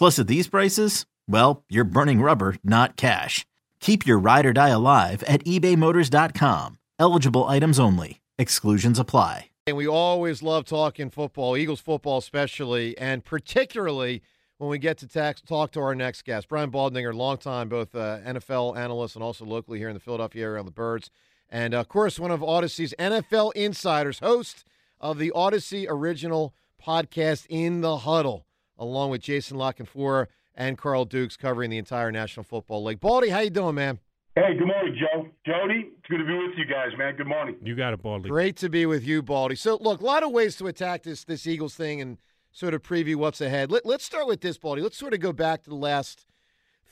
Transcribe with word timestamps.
Plus, 0.00 0.18
at 0.18 0.28
these 0.28 0.48
prices, 0.48 1.04
well, 1.28 1.62
you're 1.68 1.84
burning 1.84 2.22
rubber, 2.22 2.56
not 2.64 2.96
cash. 2.96 3.44
Keep 3.80 4.06
your 4.06 4.18
ride 4.18 4.46
or 4.46 4.54
die 4.54 4.70
alive 4.70 5.22
at 5.24 5.44
ebaymotors.com. 5.44 6.78
Eligible 6.98 7.44
items 7.44 7.78
only. 7.78 8.22
Exclusions 8.38 8.98
apply. 8.98 9.50
And 9.66 9.76
we 9.76 9.86
always 9.86 10.42
love 10.42 10.64
talking 10.64 11.10
football, 11.10 11.54
Eagles 11.54 11.82
football 11.82 12.16
especially, 12.16 12.96
and 12.96 13.22
particularly 13.22 14.22
when 14.56 14.70
we 14.70 14.78
get 14.78 14.96
to 14.98 15.06
tax, 15.06 15.42
talk 15.42 15.70
to 15.72 15.80
our 15.80 15.94
next 15.94 16.24
guest, 16.24 16.48
Brian 16.48 16.70
Baldinger, 16.70 17.12
longtime 17.12 17.68
both 17.68 17.94
uh, 17.94 18.20
NFL 18.20 18.78
analyst 18.78 19.16
and 19.16 19.22
also 19.22 19.44
locally 19.44 19.78
here 19.78 19.90
in 19.90 19.94
the 19.94 20.00
Philadelphia 20.00 20.46
area 20.46 20.60
on 20.60 20.64
the 20.64 20.72
Birds, 20.72 21.10
and 21.50 21.74
of 21.74 21.88
course 21.90 22.18
one 22.18 22.30
of 22.30 22.40
Audacy's 22.40 22.94
NFL 22.98 23.52
insiders, 23.52 24.20
host 24.20 24.64
of 24.98 25.18
the 25.18 25.30
Audacy 25.36 25.84
original 25.86 26.54
podcast 26.82 27.44
In 27.50 27.82
the 27.82 27.98
Huddle, 27.98 28.46
along 28.80 29.10
with 29.10 29.20
Jason 29.20 29.58
La 29.58 29.72
Canfora 29.72 30.26
and 30.56 30.76
Carl 30.76 31.04
Dukes 31.04 31.36
covering 31.36 31.70
the 31.70 31.78
entire 31.78 32.10
National 32.10 32.42
Football 32.42 32.82
League. 32.82 32.98
Baldy, 32.98 33.28
how 33.28 33.40
you 33.40 33.50
doing, 33.50 33.76
man? 33.76 34.00
Hey, 34.34 34.56
good 34.58 34.66
morning, 34.66 34.96
Joe. 34.98 35.26
Jody, 35.44 35.90
it's 35.98 36.08
good 36.08 36.18
to 36.18 36.24
be 36.24 36.34
with 36.34 36.56
you 36.56 36.64
guys, 36.64 36.96
man. 36.96 37.14
Good 37.16 37.26
morning. 37.26 37.56
You 37.62 37.76
got 37.76 37.92
it, 37.92 38.02
Baldy. 38.02 38.28
Great 38.28 38.56
to 38.56 38.68
be 38.68 38.86
with 38.86 39.04
you, 39.04 39.22
Baldy. 39.22 39.54
So, 39.54 39.76
look, 39.80 40.00
a 40.00 40.04
lot 40.04 40.22
of 40.22 40.30
ways 40.32 40.56
to 40.56 40.66
attack 40.66 41.02
this 41.02 41.24
this 41.24 41.46
Eagles 41.46 41.74
thing 41.74 42.00
and 42.00 42.18
sort 42.52 42.74
of 42.74 42.82
preview 42.82 43.16
what's 43.16 43.40
ahead. 43.40 43.70
Let, 43.70 43.84
let's 43.84 44.04
start 44.04 44.26
with 44.26 44.40
this, 44.40 44.56
Baldy. 44.56 44.82
Let's 44.82 44.96
sort 44.96 45.14
of 45.14 45.20
go 45.20 45.32
back 45.32 45.62
to 45.64 45.70
the 45.70 45.76
last 45.76 46.26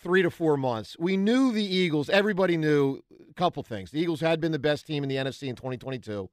three 0.02 0.22
to 0.22 0.30
four 0.30 0.56
months. 0.56 0.96
We 0.98 1.16
knew 1.16 1.52
the 1.52 1.64
Eagles. 1.64 2.08
Everybody 2.10 2.56
knew 2.56 3.00
a 3.30 3.34
couple 3.34 3.62
things. 3.62 3.90
The 3.90 4.00
Eagles 4.00 4.20
had 4.20 4.40
been 4.40 4.52
the 4.52 4.58
best 4.58 4.86
team 4.86 5.02
in 5.02 5.08
the 5.08 5.16
NFC 5.16 5.48
in 5.48 5.56
2022, 5.56 6.28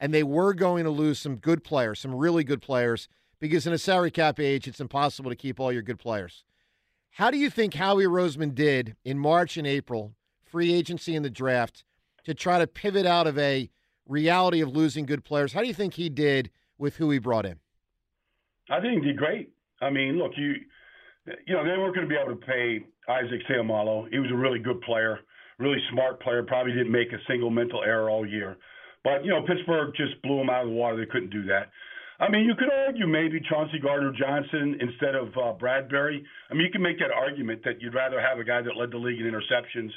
and 0.00 0.12
they 0.12 0.22
were 0.22 0.54
going 0.54 0.84
to 0.84 0.90
lose 0.90 1.18
some 1.18 1.36
good 1.36 1.62
players, 1.62 2.00
some 2.00 2.14
really 2.14 2.42
good 2.42 2.60
players, 2.60 3.08
because 3.40 3.66
in 3.66 3.72
a 3.72 3.78
salary 3.78 4.10
cap 4.10 4.40
age, 4.40 4.66
it's 4.66 4.80
impossible 4.80 5.30
to 5.30 5.36
keep 5.36 5.60
all 5.60 5.72
your 5.72 5.82
good 5.82 5.98
players. 5.98 6.44
How 7.10 7.30
do 7.30 7.38
you 7.38 7.50
think 7.50 7.74
Howie 7.74 8.04
Roseman 8.04 8.54
did 8.54 8.96
in 9.04 9.18
March 9.18 9.56
and 9.56 9.66
April, 9.66 10.14
free 10.44 10.72
agency 10.72 11.16
and 11.16 11.24
the 11.24 11.30
draft, 11.30 11.84
to 12.24 12.34
try 12.34 12.58
to 12.58 12.66
pivot 12.66 13.06
out 13.06 13.26
of 13.26 13.38
a 13.38 13.70
reality 14.06 14.60
of 14.60 14.68
losing 14.68 15.06
good 15.06 15.24
players? 15.24 15.52
How 15.52 15.60
do 15.60 15.66
you 15.66 15.74
think 15.74 15.94
he 15.94 16.08
did 16.08 16.50
with 16.78 16.96
who 16.96 17.10
he 17.10 17.18
brought 17.18 17.46
in? 17.46 17.58
I 18.70 18.80
think 18.80 19.02
he 19.02 19.08
did 19.08 19.16
great. 19.16 19.50
I 19.80 19.90
mean, 19.90 20.18
look, 20.18 20.32
you 20.36 20.54
you 21.46 21.54
know, 21.54 21.64
they 21.64 21.76
weren't 21.76 21.94
going 21.94 22.08
to 22.08 22.14
be 22.14 22.18
able 22.20 22.34
to 22.34 22.46
pay 22.46 22.80
Isaac 23.08 23.40
Seumalo. 23.50 24.08
He 24.10 24.18
was 24.18 24.30
a 24.30 24.36
really 24.36 24.58
good 24.58 24.80
player, 24.82 25.20
really 25.58 25.78
smart 25.92 26.22
player, 26.22 26.42
probably 26.42 26.72
didn't 26.72 26.92
make 26.92 27.12
a 27.12 27.18
single 27.28 27.50
mental 27.50 27.82
error 27.82 28.08
all 28.10 28.26
year. 28.26 28.56
But, 29.04 29.24
you 29.24 29.30
know, 29.30 29.42
Pittsburgh 29.46 29.94
just 29.96 30.20
blew 30.22 30.40
him 30.40 30.50
out 30.50 30.62
of 30.62 30.68
the 30.68 30.74
water. 30.74 30.96
They 30.96 31.10
couldn't 31.10 31.30
do 31.30 31.44
that. 31.44 31.70
I 32.20 32.28
mean, 32.28 32.46
you 32.46 32.54
could 32.56 32.68
argue 32.72 33.06
maybe 33.06 33.40
Chauncey 33.48 33.78
Gardner 33.78 34.12
Johnson 34.18 34.78
instead 34.80 35.14
of 35.14 35.28
uh, 35.28 35.54
Bradberry. 35.54 36.22
I 36.50 36.54
mean, 36.54 36.66
you 36.66 36.72
can 36.72 36.82
make 36.82 36.98
that 36.98 37.12
argument 37.12 37.62
that 37.64 37.80
you'd 37.80 37.94
rather 37.94 38.20
have 38.20 38.38
a 38.38 38.44
guy 38.44 38.60
that 38.60 38.76
led 38.76 38.90
the 38.90 38.98
league 38.98 39.20
in 39.20 39.26
interceptions, 39.26 39.90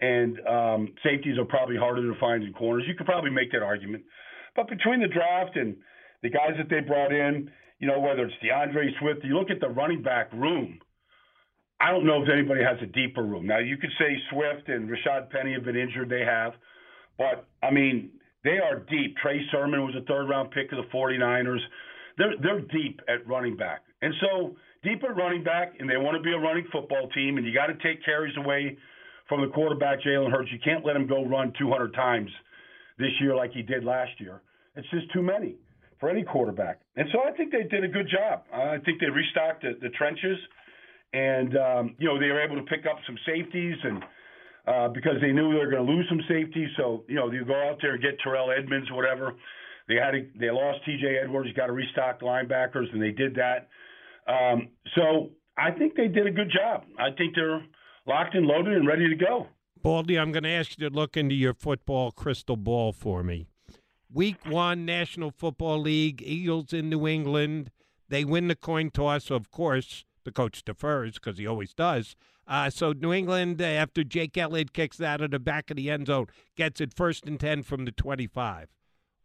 and 0.00 0.40
um, 0.46 0.94
safeties 1.04 1.36
are 1.38 1.44
probably 1.44 1.76
harder 1.76 2.02
to 2.02 2.18
find 2.18 2.42
in 2.42 2.54
corners. 2.54 2.84
You 2.88 2.94
could 2.94 3.06
probably 3.06 3.30
make 3.30 3.52
that 3.52 3.62
argument. 3.62 4.04
But 4.56 4.68
between 4.68 5.00
the 5.00 5.08
draft 5.08 5.56
and 5.56 5.76
the 6.22 6.30
guys 6.30 6.52
that 6.56 6.70
they 6.70 6.80
brought 6.80 7.12
in, 7.12 7.50
you 7.78 7.86
know, 7.86 8.00
whether 8.00 8.24
it's 8.24 8.34
D'Andre 8.42 8.88
Swift, 8.98 9.24
you 9.24 9.36
look 9.38 9.50
at 9.50 9.60
the 9.60 9.68
running 9.68 10.02
back 10.02 10.32
room. 10.32 10.78
I 11.80 11.90
don't 11.90 12.04
know 12.06 12.22
if 12.22 12.28
anybody 12.28 12.62
has 12.62 12.76
a 12.82 12.86
deeper 12.86 13.22
room. 13.22 13.46
Now, 13.46 13.58
you 13.58 13.76
could 13.76 13.90
say 13.98 14.16
Swift 14.30 14.68
and 14.68 14.88
Rashad 14.88 15.30
Penny 15.30 15.54
have 15.54 15.64
been 15.64 15.76
injured. 15.76 16.10
They 16.10 16.24
have. 16.24 16.52
But, 17.16 17.46
I 17.62 17.70
mean, 17.70 18.10
they 18.44 18.58
are 18.58 18.80
deep. 18.90 19.16
Trey 19.16 19.40
Sermon 19.52 19.82
was 19.84 19.94
a 19.96 20.04
third 20.06 20.28
round 20.28 20.50
pick 20.50 20.72
of 20.72 20.78
the 20.78 20.90
49ers. 20.96 21.60
They're 22.18 22.34
they're 22.42 22.60
deep 22.60 23.00
at 23.08 23.26
running 23.26 23.56
back. 23.56 23.82
And 24.02 24.14
so 24.20 24.56
deep 24.82 25.02
at 25.04 25.16
running 25.16 25.44
back 25.44 25.74
and 25.78 25.88
they 25.88 25.96
want 25.96 26.16
to 26.16 26.22
be 26.22 26.32
a 26.32 26.38
running 26.38 26.66
football 26.72 27.08
team 27.14 27.36
and 27.36 27.46
you 27.46 27.52
got 27.52 27.66
to 27.66 27.74
take 27.74 28.04
carries 28.04 28.36
away 28.36 28.76
from 29.28 29.42
the 29.42 29.48
quarterback 29.48 30.00
Jalen 30.00 30.30
Hurts. 30.30 30.50
You 30.52 30.58
can't 30.64 30.84
let 30.84 30.96
him 30.96 31.06
go 31.06 31.24
run 31.24 31.52
200 31.58 31.94
times 31.94 32.30
this 32.98 33.12
year 33.20 33.34
like 33.36 33.52
he 33.52 33.62
did 33.62 33.84
last 33.84 34.12
year. 34.18 34.42
It's 34.76 34.88
just 34.90 35.12
too 35.12 35.22
many 35.22 35.56
for 35.98 36.08
any 36.08 36.24
quarterback. 36.24 36.80
And 36.96 37.08
so 37.12 37.20
I 37.22 37.32
think 37.36 37.52
they 37.52 37.64
did 37.64 37.84
a 37.84 37.88
good 37.88 38.08
job. 38.10 38.42
I 38.52 38.78
think 38.84 39.00
they 39.00 39.10
restocked 39.10 39.62
the, 39.62 39.78
the 39.80 39.90
trenches 39.90 40.38
and 41.12 41.56
um, 41.56 41.96
you 41.98 42.08
know 42.08 42.18
they 42.18 42.26
were 42.26 42.42
able 42.42 42.56
to 42.56 42.62
pick 42.62 42.86
up 42.86 42.96
some 43.06 43.18
safeties 43.26 43.76
and 43.82 44.02
uh, 44.66 44.88
because 44.88 45.14
they 45.20 45.32
knew 45.32 45.52
they 45.52 45.58
were 45.58 45.70
going 45.70 45.86
to 45.86 45.92
lose 45.92 46.06
some 46.08 46.20
safety. 46.28 46.66
So 46.76 47.04
you 47.08 47.16
know, 47.16 47.30
you 47.30 47.44
go 47.44 47.54
out 47.54 47.78
there 47.80 47.94
and 47.94 48.02
get 48.02 48.18
Terrell 48.22 48.50
Edmunds, 48.50 48.90
whatever. 48.92 49.34
They 49.88 49.96
had 49.96 50.12
to, 50.12 50.26
they 50.38 50.50
lost 50.50 50.84
T.J. 50.84 51.18
Edwards. 51.24 51.48
You 51.48 51.54
got 51.54 51.66
to 51.66 51.72
restock 51.72 52.20
linebackers, 52.20 52.92
and 52.92 53.02
they 53.02 53.10
did 53.10 53.36
that. 53.36 53.68
Um, 54.30 54.68
so 54.94 55.30
I 55.58 55.72
think 55.72 55.96
they 55.96 56.06
did 56.06 56.26
a 56.26 56.30
good 56.30 56.50
job. 56.50 56.84
I 56.98 57.10
think 57.16 57.34
they're 57.34 57.64
locked 58.06 58.34
and 58.34 58.46
loaded 58.46 58.74
and 58.74 58.86
ready 58.86 59.08
to 59.08 59.16
go. 59.16 59.46
Baldy, 59.82 60.18
I'm 60.18 60.30
going 60.30 60.44
to 60.44 60.50
ask 60.50 60.78
you 60.78 60.88
to 60.88 60.94
look 60.94 61.16
into 61.16 61.34
your 61.34 61.54
football 61.54 62.12
crystal 62.12 62.56
ball 62.56 62.92
for 62.92 63.22
me. 63.22 63.46
Week 64.12 64.44
one, 64.46 64.84
National 64.84 65.30
Football 65.30 65.80
League, 65.80 66.22
Eagles 66.24 66.72
in 66.72 66.88
New 66.88 67.06
England. 67.06 67.70
They 68.08 68.24
win 68.24 68.48
the 68.48 68.56
coin 68.56 68.90
toss. 68.90 69.30
Of 69.30 69.50
course, 69.50 70.04
the 70.24 70.32
coach 70.32 70.64
defers 70.64 71.14
because 71.14 71.38
he 71.38 71.46
always 71.46 71.72
does. 71.72 72.16
Uh, 72.50 72.68
so 72.68 72.92
New 72.92 73.12
England, 73.12 73.62
uh, 73.62 73.64
after 73.64 74.02
Jake 74.02 74.36
Elliott 74.36 74.72
kicks 74.72 74.96
that 74.96 75.20
at 75.20 75.30
the 75.30 75.38
back 75.38 75.70
of 75.70 75.76
the 75.76 75.88
end 75.88 76.08
zone, 76.08 76.26
gets 76.56 76.80
it 76.80 76.92
first 76.92 77.24
and 77.26 77.38
10 77.38 77.62
from 77.62 77.84
the 77.84 77.92
25. 77.92 78.68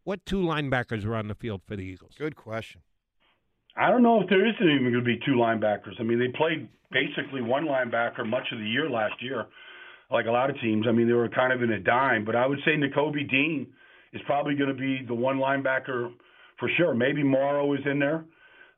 What 0.04 0.24
two 0.28 0.38
linebackers 0.38 1.04
are 1.06 1.16
on 1.16 1.28
the 1.28 1.34
field 1.34 1.64
for 1.66 1.76
the 1.76 1.82
Eagles? 1.82 2.14
Good 2.20 2.36
question. 2.36 2.82
I 3.76 3.90
don't 3.90 4.04
know 4.04 4.22
if 4.22 4.30
there 4.30 4.48
isn't 4.48 4.62
even 4.62 4.92
going 4.92 4.94
to 4.94 5.02
be 5.02 5.20
two 5.26 5.34
linebackers. 5.34 6.00
I 6.00 6.04
mean, 6.04 6.20
they 6.20 6.28
played 6.38 6.70
basically 6.92 7.42
one 7.42 7.66
linebacker 7.66 8.30
much 8.30 8.46
of 8.52 8.60
the 8.60 8.66
year 8.66 8.92
last 8.92 9.16
year, 9.20 9.48
like 10.12 10.28
a 10.28 10.32
lot 10.32 10.52
of 10.52 10.62
teams. 10.62 10.86
I 10.88 10.92
mean, 10.92 11.08
they 11.08 11.14
were 11.14 11.28
kind 11.28 11.52
of 11.52 11.64
in 11.64 11.72
a 11.72 11.80
dime. 11.80 12.26
But 12.26 12.36
I 12.36 12.46
would 12.46 12.60
say 12.64 12.78
Nakobe 12.78 13.28
Dean 13.28 13.66
is 14.14 14.22
probably 14.28 14.54
going 14.54 14.70
to 14.70 14.80
be 14.80 15.04
the 15.06 15.16
one 15.16 15.38
linebacker 15.38 16.14
for 16.60 16.70
sure. 16.78 16.94
Maybe 16.94 17.24
Morrow 17.24 17.74
is 17.74 17.82
in 17.90 17.98
there. 17.98 18.24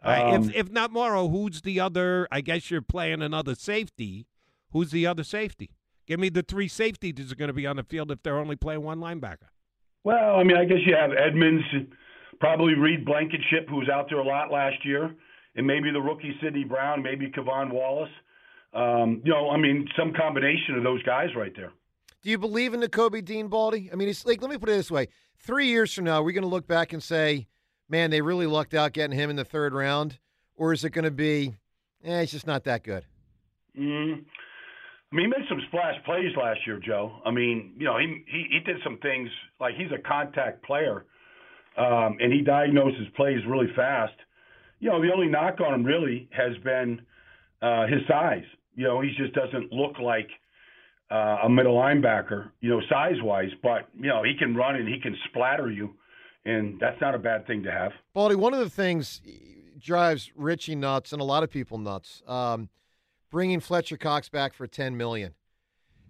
Um, 0.03 0.45
if 0.45 0.55
if 0.55 0.71
not 0.71 0.91
Morrow, 0.91 1.27
who's 1.27 1.61
the 1.61 1.81
other? 1.81 2.29
I 2.31 2.39
guess 2.39 2.71
you're 2.71 2.81
playing 2.81 3.21
another 3.21 3.53
safety. 3.53 4.25
Who's 4.71 4.91
the 4.91 5.07
other 5.07 5.23
safety? 5.23 5.71
Give 6.05 6.19
me 6.19 6.29
the 6.29 6.43
three 6.43 6.67
safeties 6.67 7.15
that 7.17 7.31
are 7.31 7.35
going 7.35 7.49
to 7.49 7.53
be 7.53 7.67
on 7.67 7.75
the 7.75 7.83
field 7.83 8.11
if 8.11 8.23
they're 8.23 8.37
only 8.37 8.55
playing 8.55 8.83
one 8.83 8.99
linebacker. 8.99 9.49
Well, 10.03 10.37
I 10.37 10.43
mean, 10.43 10.55
I 10.57 10.63
guess 10.63 10.77
you 10.85 10.95
have 10.95 11.11
Edmunds, 11.11 11.65
probably 12.39 12.75
Reed 12.75 13.03
Blankenship, 13.05 13.67
who 13.69 13.75
was 13.75 13.89
out 13.89 14.07
there 14.09 14.19
a 14.19 14.23
lot 14.23 14.51
last 14.51 14.85
year, 14.85 15.13
and 15.55 15.67
maybe 15.67 15.91
the 15.91 15.99
rookie 15.99 16.33
Sydney 16.41 16.63
Brown, 16.63 17.03
maybe 17.03 17.29
K'Von 17.29 17.73
Wallace. 17.73 18.09
Um, 18.73 19.21
you 19.25 19.31
know, 19.31 19.49
I 19.49 19.57
mean, 19.57 19.87
some 19.97 20.13
combination 20.13 20.75
of 20.75 20.83
those 20.83 21.03
guys 21.03 21.29
right 21.35 21.53
there. 21.55 21.71
Do 22.23 22.29
you 22.29 22.37
believe 22.37 22.73
in 22.73 22.81
Nakobe 22.81 23.23
Dean 23.23 23.47
Baldy? 23.47 23.89
I 23.91 23.95
mean, 23.95 24.09
it's 24.09 24.25
like 24.25 24.41
let 24.41 24.49
me 24.49 24.57
put 24.57 24.69
it 24.69 24.73
this 24.73 24.91
way: 24.91 25.07
three 25.39 25.67
years 25.67 25.93
from 25.93 26.05
now, 26.05 26.21
we're 26.21 26.31
going 26.31 26.43
to 26.43 26.49
look 26.49 26.67
back 26.67 26.93
and 26.93 27.01
say, 27.01 27.47
"Man, 27.89 28.09
they 28.11 28.21
really 28.21 28.47
lucked 28.47 28.73
out 28.73 28.93
getting 28.93 29.17
him 29.17 29.29
in 29.29 29.35
the 29.35 29.45
third 29.45 29.73
round," 29.73 30.19
or 30.55 30.73
is 30.73 30.83
it 30.83 30.91
going 30.91 31.05
to 31.05 31.11
be, 31.11 31.55
"Eh, 32.03 32.21
it's 32.21 32.31
just 32.31 32.47
not 32.47 32.63
that 32.65 32.83
good"? 32.83 33.05
Mm. 33.77 34.25
I 35.11 35.15
mean, 35.15 35.25
he 35.25 35.29
made 35.29 35.47
some 35.47 35.61
splash 35.67 35.95
plays 36.03 36.35
last 36.35 36.59
year, 36.65 36.79
Joe. 36.85 37.21
I 37.25 37.31
mean, 37.31 37.73
you 37.77 37.85
know, 37.85 37.97
he 37.97 38.23
he, 38.27 38.45
he 38.51 38.59
did 38.59 38.77
some 38.83 38.97
things 38.97 39.29
like 39.59 39.75
he's 39.75 39.91
a 39.91 40.01
contact 40.01 40.63
player, 40.63 41.05
um, 41.77 42.17
and 42.19 42.33
he 42.33 42.41
diagnoses 42.41 43.07
plays 43.15 43.39
really 43.47 43.71
fast. 43.75 44.15
You 44.79 44.89
know, 44.89 45.01
the 45.01 45.11
only 45.13 45.27
knock 45.27 45.59
on 45.61 45.73
him 45.73 45.83
really 45.83 46.27
has 46.31 46.57
been 46.63 47.01
uh, 47.61 47.87
his 47.87 48.01
size. 48.07 48.43
You 48.75 48.83
know, 48.83 49.01
he 49.01 49.09
just 49.17 49.33
doesn't 49.33 49.71
look 49.71 49.97
like 49.97 50.27
uh, 51.09 51.37
a 51.43 51.49
middle 51.49 51.75
linebacker, 51.75 52.51
you 52.59 52.69
know, 52.69 52.81
size 52.89 53.21
wise, 53.21 53.49
but 53.63 53.87
you 53.95 54.09
know, 54.09 54.23
he 54.23 54.35
can 54.37 54.55
run 54.55 54.75
and 54.75 54.87
he 54.87 54.99
can 54.99 55.15
splatter 55.29 55.71
you, 55.71 55.95
and 56.45 56.79
that's 56.81 56.99
not 56.99 57.15
a 57.15 57.19
bad 57.19 57.47
thing 57.47 57.63
to 57.63 57.71
have. 57.71 57.93
Baldy, 58.13 58.35
one 58.35 58.53
of 58.53 58.59
the 58.59 58.69
things 58.69 59.21
drives 59.79 60.31
Richie 60.35 60.75
nuts 60.75 61.13
and 61.13 61.21
a 61.21 61.25
lot 61.25 61.43
of 61.43 61.49
people 61.49 61.77
nuts. 61.77 62.21
Um, 62.27 62.69
bringing 63.29 63.59
Fletcher 63.59 63.97
Cox 63.97 64.29
back 64.29 64.53
for 64.53 64.67
ten 64.67 64.97
million. 64.97 65.33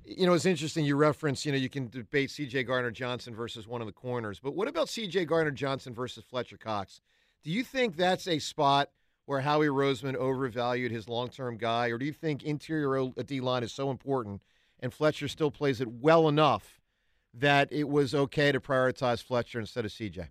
You 0.04 0.26
know, 0.26 0.34
it's 0.34 0.46
interesting. 0.46 0.86
You 0.86 0.96
reference, 0.96 1.46
you 1.46 1.52
know, 1.52 1.58
you 1.58 1.70
can 1.70 1.90
debate 1.90 2.32
C.J. 2.32 2.64
Gardner 2.64 2.92
Johnson 2.92 3.36
versus 3.36 3.68
one 3.68 3.82
of 3.82 3.88
the 3.88 3.94
corners, 3.94 4.40
but 4.42 4.56
what 4.56 4.70
about 4.70 4.88
C.J. 4.88 5.26
Gardner 5.26 5.52
Johnson 5.52 5.94
versus 5.94 6.24
Fletcher 6.24 6.58
Cox? 6.58 7.02
Do 7.44 7.52
you 7.52 7.64
think 7.64 7.98
that's 7.98 8.26
a 8.28 8.40
spot 8.40 8.90
where 9.26 9.42
Howie 9.42 9.68
Roseman 9.68 10.16
overvalued 10.16 10.92
his 10.92 11.10
long-term 11.10 11.58
guy, 11.58 11.90
or 11.90 11.98
do 11.98 12.06
you 12.06 12.14
think 12.14 12.44
interior 12.44 12.98
uh, 12.98 13.10
D 13.26 13.42
line 13.42 13.62
is 13.62 13.74
so 13.74 13.92
important 13.92 14.42
and 14.80 14.94
Fletcher 14.94 15.28
still 15.28 15.52
plays 15.52 15.82
it 15.82 15.88
well 15.88 16.30
enough 16.30 16.80
that 17.34 17.68
it 17.72 17.90
was 17.90 18.16
okay 18.16 18.52
to 18.52 18.60
prioritize 18.60 19.22
Fletcher 19.22 19.60
instead 19.60 19.86
of 19.86 19.92
CJ? 19.92 20.28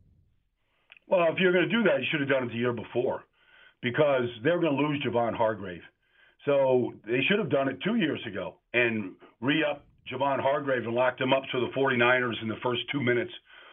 Well, 1.07 1.27
if 1.31 1.39
you're 1.39 1.53
going 1.53 1.69
to 1.69 1.71
do 1.71 1.83
that, 1.85 2.01
you 2.01 2.07
should 2.11 2.21
have 2.21 2.29
done 2.29 2.45
it 2.45 2.49
the 2.49 2.59
year 2.59 2.73
before 2.73 3.25
because 3.83 4.29
they're 4.43 4.59
going 4.59 4.77
to 4.77 4.83
lose 4.83 5.03
Javon 5.05 5.37
Hargrave. 5.37 5.83
So 6.47 6.95
they 7.05 7.21
should 7.29 7.39
have 7.39 7.51
done 7.51 7.69
it 7.69 7.79
two 7.85 7.97
years 7.97 8.21
ago 8.27 8.55
and 8.73 9.13
re 9.41 9.65
up 9.69 9.85
Javon 10.11 10.41
Hargrave 10.41 10.85
and 10.85 10.95
locked 10.95 11.21
him 11.21 11.33
up 11.33 11.43
so 11.53 11.61
the 11.61 11.73
49ers 11.77 12.41
in 12.41 12.49
the 12.49 12.57
first 12.63 12.83
two 12.91 13.03
minutes 13.03 13.33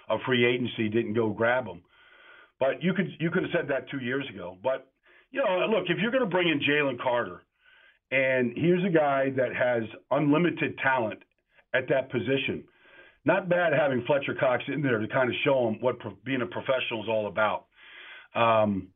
of 0.10 0.20
free 0.26 0.46
agency 0.46 0.90
didn't 0.90 1.14
go 1.14 1.30
grab 1.30 1.66
him. 1.66 1.82
But 2.60 2.82
you 2.82 2.94
could 2.94 3.08
you 3.20 3.30
could 3.30 3.44
have 3.44 3.52
said 3.56 3.68
that 3.70 3.90
two 3.90 4.00
years 4.00 4.26
ago. 4.34 4.58
But 4.62 4.88
you 5.32 5.42
know, 5.42 5.68
look, 5.70 5.86
if 5.88 5.98
you're 6.02 6.12
going 6.12 6.24
to 6.24 6.30
bring 6.30 6.50
in 6.50 6.60
Jalen 6.60 7.02
Carter, 7.02 7.44
and 8.12 8.54
here's 8.56 8.84
a 8.84 8.90
guy 8.90 9.32
that 9.38 9.56
has 9.56 9.84
unlimited 10.12 10.78
talent 10.80 11.20
at 11.74 11.90
that 11.90 12.12
position. 12.12 12.64
Not 13.26 13.50
bad 13.50 13.74
having 13.74 14.04
Fletcher 14.06 14.36
Cox 14.40 14.64
in 14.68 14.82
there 14.82 15.00
to 15.00 15.08
kind 15.08 15.30
of 15.30 15.36
show 15.44 15.70
him 15.70 15.78
what 15.80 15.98
pro- 16.00 16.18
being 16.26 16.42
a 16.42 16.46
professional 16.46 17.04
is 17.04 17.10
all 17.10 17.28
about. 17.28 17.66
Um, 18.36 18.90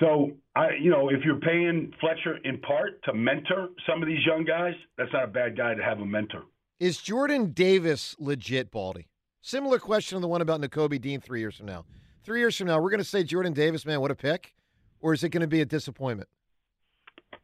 so 0.00 0.32
I, 0.58 0.70
you 0.80 0.90
know, 0.90 1.08
if 1.08 1.20
you're 1.24 1.38
paying 1.38 1.92
Fletcher 2.00 2.38
in 2.42 2.58
part 2.58 3.00
to 3.04 3.14
mentor 3.14 3.68
some 3.88 4.02
of 4.02 4.08
these 4.08 4.26
young 4.26 4.44
guys, 4.44 4.74
that's 4.96 5.12
not 5.12 5.22
a 5.22 5.28
bad 5.28 5.56
guy 5.56 5.74
to 5.74 5.82
have 5.84 6.00
a 6.00 6.04
mentor. 6.04 6.46
Is 6.80 6.98
Jordan 6.98 7.52
Davis 7.52 8.16
legit, 8.18 8.72
Baldy? 8.72 9.06
Similar 9.40 9.78
question 9.78 10.16
on 10.16 10.22
the 10.22 10.26
one 10.26 10.40
about 10.40 10.60
Nakobe 10.60 11.00
Dean 11.00 11.20
three 11.20 11.38
years 11.38 11.56
from 11.56 11.66
now. 11.66 11.84
Three 12.24 12.40
years 12.40 12.56
from 12.56 12.66
now, 12.66 12.80
we're 12.80 12.90
going 12.90 12.98
to 12.98 13.04
say 13.04 13.22
Jordan 13.22 13.52
Davis, 13.52 13.86
man, 13.86 14.00
what 14.00 14.10
a 14.10 14.16
pick, 14.16 14.52
or 15.00 15.14
is 15.14 15.22
it 15.22 15.28
going 15.28 15.42
to 15.42 15.46
be 15.46 15.60
a 15.60 15.64
disappointment? 15.64 16.28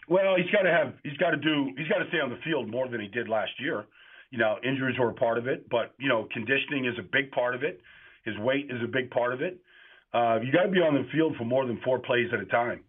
Well, 0.08 0.34
he's 0.36 0.50
got 0.50 0.62
to 0.62 0.72
have 0.72 0.94
he's 1.04 1.16
got 1.18 1.30
to 1.30 1.36
do 1.36 1.70
he's 1.78 1.86
got 1.86 1.98
to 1.98 2.08
stay 2.08 2.18
on 2.18 2.30
the 2.30 2.38
field 2.44 2.68
more 2.68 2.88
than 2.88 3.00
he 3.00 3.06
did 3.06 3.28
last 3.28 3.52
year. 3.60 3.84
You 4.32 4.38
know, 4.38 4.56
injuries 4.64 4.98
were 4.98 5.10
a 5.10 5.14
part 5.14 5.38
of 5.38 5.46
it, 5.46 5.70
but 5.70 5.94
you 6.00 6.08
know, 6.08 6.26
conditioning 6.32 6.86
is 6.86 6.94
a 6.98 7.02
big 7.02 7.30
part 7.30 7.54
of 7.54 7.62
it. 7.62 7.80
His 8.24 8.36
weight 8.38 8.70
is 8.70 8.82
a 8.82 8.88
big 8.88 9.10
part 9.12 9.32
of 9.32 9.40
it. 9.40 9.60
Uh, 10.12 10.40
you 10.42 10.50
got 10.50 10.64
to 10.64 10.68
be 10.68 10.80
on 10.80 10.94
the 10.94 11.06
field 11.12 11.36
for 11.36 11.44
more 11.44 11.64
than 11.64 11.80
four 11.84 12.00
plays 12.00 12.28
at 12.32 12.40
a 12.40 12.46
time, 12.46 12.80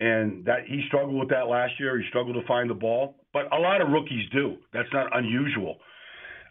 and 0.00 0.44
that 0.46 0.60
he 0.66 0.82
struggled 0.88 1.18
with 1.18 1.28
that 1.28 1.46
last 1.46 1.74
year. 1.78 1.98
He 1.98 2.08
struggled 2.08 2.34
to 2.36 2.46
find 2.46 2.68
the 2.68 2.74
ball, 2.74 3.16
but 3.32 3.52
a 3.52 3.60
lot 3.60 3.80
of 3.80 3.88
rookies 3.88 4.28
do. 4.32 4.56
That's 4.72 4.88
not 4.92 5.16
unusual. 5.16 5.76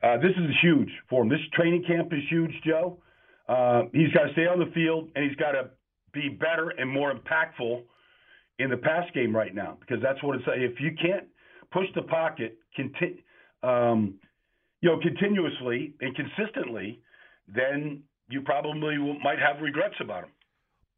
Uh, 0.02 0.18
this 0.18 0.32
is 0.38 0.56
huge 0.62 0.90
for 1.10 1.24
him. 1.24 1.30
This 1.30 1.40
training 1.54 1.84
camp 1.86 2.14
is 2.14 2.22
huge, 2.30 2.52
Joe. 2.66 3.00
Uh, 3.50 3.84
he's 3.92 4.14
got 4.14 4.28
to 4.28 4.34
stay 4.34 4.46
on 4.46 4.60
the 4.60 4.72
field, 4.74 5.10
and 5.16 5.28
he's 5.28 5.36
got 5.38 5.52
to 5.52 5.72
be 6.14 6.30
better 6.30 6.70
and 6.78 6.90
more 6.90 7.14
impactful 7.14 7.82
in 8.60 8.70
the 8.70 8.78
pass 8.78 9.06
game 9.14 9.36
right 9.36 9.54
now 9.54 9.78
because 9.80 10.02
that's 10.02 10.22
what 10.24 10.36
it's. 10.36 10.46
If 10.48 10.80
you 10.80 10.92
can't 11.02 11.26
push 11.72 11.88
the 11.96 12.04
pocket, 12.04 12.58
conti- 12.76 13.24
um, 13.64 14.16
you 14.82 14.90
know, 14.90 15.00
continuously 15.00 15.94
and 16.02 16.16
consistently, 16.16 17.02
then 17.48 18.04
you 18.30 18.42
probably 18.42 18.98
will, 18.98 19.20
might 19.20 19.40
have 19.40 19.62
regrets 19.62 19.96
about 20.00 20.26
him. 20.26 20.30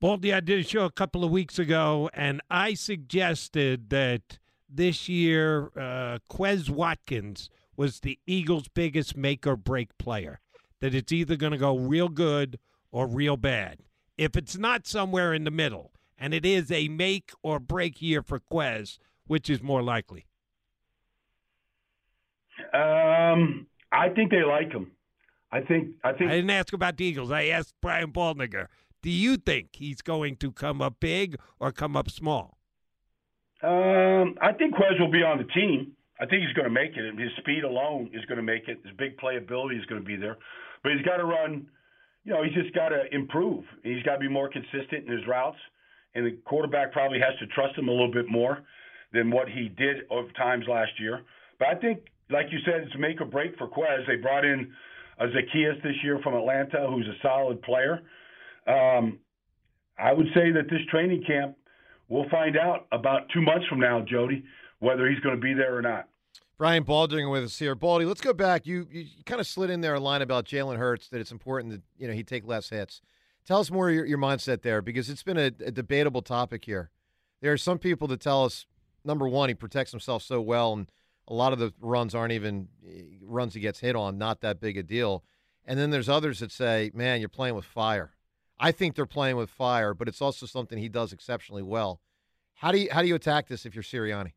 Baldy, 0.01 0.33
I 0.33 0.39
did 0.39 0.59
a 0.59 0.63
show 0.63 0.85
a 0.85 0.91
couple 0.91 1.23
of 1.23 1.29
weeks 1.29 1.59
ago, 1.59 2.09
and 2.15 2.41
I 2.49 2.73
suggested 2.73 3.91
that 3.91 4.39
this 4.67 5.07
year 5.07 5.71
uh, 5.77 6.17
Quez 6.27 6.71
Watkins 6.71 7.51
was 7.77 7.99
the 7.99 8.17
Eagles' 8.25 8.67
biggest 8.67 9.15
make 9.15 9.45
or 9.45 9.55
break 9.55 9.95
player. 9.99 10.39
That 10.79 10.95
it's 10.95 11.11
either 11.11 11.35
going 11.35 11.51
to 11.51 11.57
go 11.59 11.77
real 11.77 12.09
good 12.09 12.57
or 12.91 13.05
real 13.05 13.37
bad. 13.37 13.77
If 14.17 14.35
it's 14.35 14.57
not 14.57 14.87
somewhere 14.87 15.35
in 15.35 15.43
the 15.43 15.51
middle, 15.51 15.91
and 16.17 16.33
it 16.33 16.47
is 16.47 16.71
a 16.71 16.87
make 16.87 17.31
or 17.43 17.59
break 17.59 18.01
year 18.01 18.23
for 18.23 18.39
Quez, 18.39 18.97
which 19.27 19.51
is 19.51 19.61
more 19.61 19.83
likely? 19.83 20.25
Um, 22.73 23.67
I 23.91 24.09
think 24.09 24.31
they 24.31 24.41
like 24.41 24.71
him. 24.71 24.93
I 25.51 25.61
think. 25.61 25.89
I 26.03 26.13
think. 26.13 26.31
I 26.31 26.37
didn't 26.37 26.49
ask 26.49 26.73
about 26.73 26.97
the 26.97 27.05
Eagles. 27.05 27.29
I 27.29 27.45
asked 27.45 27.75
Brian 27.81 28.11
Baldinger. 28.11 28.65
Do 29.01 29.09
you 29.09 29.37
think 29.37 29.69
he's 29.73 30.01
going 30.01 30.35
to 30.37 30.51
come 30.51 30.81
up 30.81 30.99
big 30.99 31.37
or 31.59 31.71
come 31.71 31.95
up 31.95 32.09
small? 32.09 32.57
Um, 33.63 34.35
I 34.41 34.53
think 34.53 34.75
Quez 34.75 34.99
will 34.99 35.11
be 35.11 35.23
on 35.23 35.37
the 35.37 35.49
team. 35.53 35.93
I 36.19 36.25
think 36.25 36.43
he's 36.43 36.53
going 36.53 36.67
to 36.67 36.73
make 36.73 36.91
it. 36.95 37.19
His 37.19 37.31
speed 37.39 37.63
alone 37.63 38.11
is 38.13 38.23
going 38.25 38.37
to 38.37 38.43
make 38.43 38.67
it. 38.67 38.79
His 38.85 38.95
big 38.97 39.17
playability 39.17 39.79
is 39.79 39.85
going 39.85 40.01
to 40.01 40.05
be 40.05 40.15
there, 40.15 40.37
but 40.83 40.91
he's 40.91 41.01
got 41.05 41.17
to 41.17 41.25
run. 41.25 41.65
You 42.23 42.33
know, 42.33 42.43
he's 42.43 42.53
just 42.53 42.75
got 42.75 42.89
to 42.89 43.03
improve. 43.11 43.63
He's 43.83 44.03
got 44.03 44.13
to 44.13 44.19
be 44.19 44.29
more 44.29 44.49
consistent 44.49 45.07
in 45.07 45.11
his 45.11 45.25
routes, 45.27 45.57
and 46.13 46.25
the 46.25 46.37
quarterback 46.45 46.91
probably 46.91 47.19
has 47.19 47.37
to 47.39 47.47
trust 47.47 47.77
him 47.77 47.87
a 47.87 47.91
little 47.91 48.11
bit 48.11 48.29
more 48.29 48.61
than 49.13 49.31
what 49.31 49.49
he 49.49 49.69
did 49.69 50.05
of 50.11 50.25
times 50.37 50.65
last 50.69 50.91
year. 50.99 51.21
But 51.57 51.69
I 51.69 51.75
think, 51.75 52.01
like 52.29 52.47
you 52.51 52.59
said, 52.65 52.85
it's 52.85 52.97
make 52.99 53.19
or 53.19 53.25
break 53.25 53.57
for 53.57 53.67
Quez. 53.67 54.05
They 54.05 54.17
brought 54.17 54.45
in 54.45 54.71
a 55.19 55.25
Zaccheaus 55.25 55.81
this 55.81 55.97
year 56.03 56.19
from 56.23 56.35
Atlanta, 56.35 56.87
who's 56.87 57.07
a 57.07 57.17
solid 57.21 57.61
player. 57.63 58.01
Um, 58.67 59.19
I 59.97 60.13
would 60.13 60.27
say 60.33 60.51
that 60.51 60.69
this 60.69 60.81
training 60.89 61.23
camp, 61.25 61.57
we'll 62.09 62.29
find 62.29 62.57
out 62.57 62.87
about 62.91 63.29
two 63.33 63.41
months 63.41 63.67
from 63.67 63.79
now, 63.79 64.01
Jody, 64.01 64.43
whether 64.79 65.09
he's 65.09 65.19
going 65.19 65.35
to 65.35 65.41
be 65.41 65.53
there 65.53 65.75
or 65.75 65.81
not. 65.81 66.07
Brian 66.57 66.83
Baldinger 66.83 67.31
with 67.31 67.43
us 67.43 67.57
here. 67.57 67.73
Baldy, 67.73 68.05
let's 68.05 68.21
go 68.21 68.33
back. 68.33 68.67
You 68.67 68.87
you 68.91 69.07
kind 69.25 69.41
of 69.41 69.47
slid 69.47 69.71
in 69.71 69.81
there 69.81 69.95
a 69.95 69.99
line 69.99 70.21
about 70.21 70.45
Jalen 70.45 70.77
Hurts 70.77 71.07
that 71.09 71.19
it's 71.19 71.31
important 71.31 71.73
that 71.73 71.81
you 71.97 72.07
know 72.07 72.13
he 72.13 72.23
take 72.23 72.45
less 72.45 72.69
hits. 72.69 73.01
Tell 73.47 73.59
us 73.59 73.71
more 73.71 73.89
your, 73.89 74.05
your 74.05 74.19
mindset 74.19 74.61
there 74.61 74.83
because 74.83 75.09
it's 75.09 75.23
been 75.23 75.37
a, 75.37 75.51
a 75.65 75.71
debatable 75.71 76.21
topic 76.21 76.65
here. 76.65 76.91
There 77.41 77.51
are 77.51 77.57
some 77.57 77.79
people 77.79 78.07
that 78.09 78.19
tell 78.19 78.45
us 78.45 78.67
number 79.03 79.27
one 79.27 79.49
he 79.49 79.55
protects 79.55 79.89
himself 79.89 80.21
so 80.21 80.39
well 80.39 80.73
and 80.73 80.91
a 81.27 81.33
lot 81.33 81.53
of 81.53 81.59
the 81.59 81.73
runs 81.79 82.13
aren't 82.13 82.33
even 82.33 82.67
eh, 82.85 83.03
runs 83.23 83.53
he 83.53 83.59
gets 83.59 83.79
hit 83.79 83.95
on, 83.95 84.17
not 84.17 84.41
that 84.41 84.59
big 84.59 84.77
a 84.77 84.83
deal. 84.83 85.23
And 85.65 85.79
then 85.79 85.89
there's 85.89 86.09
others 86.09 86.39
that 86.39 86.51
say, 86.51 86.91
man, 86.93 87.19
you're 87.19 87.29
playing 87.29 87.55
with 87.55 87.65
fire. 87.65 88.11
I 88.61 88.71
think 88.71 88.95
they're 88.95 89.07
playing 89.07 89.37
with 89.37 89.49
fire, 89.49 89.95
but 89.95 90.07
it's 90.07 90.21
also 90.21 90.45
something 90.45 90.77
he 90.77 90.87
does 90.87 91.11
exceptionally 91.11 91.63
well. 91.63 91.99
How 92.53 92.71
do 92.71 92.77
you 92.77 92.89
how 92.91 93.01
do 93.01 93.07
you 93.07 93.15
attack 93.15 93.47
this 93.47 93.65
if 93.65 93.73
you're 93.73 93.83
Sirianni? 93.83 94.33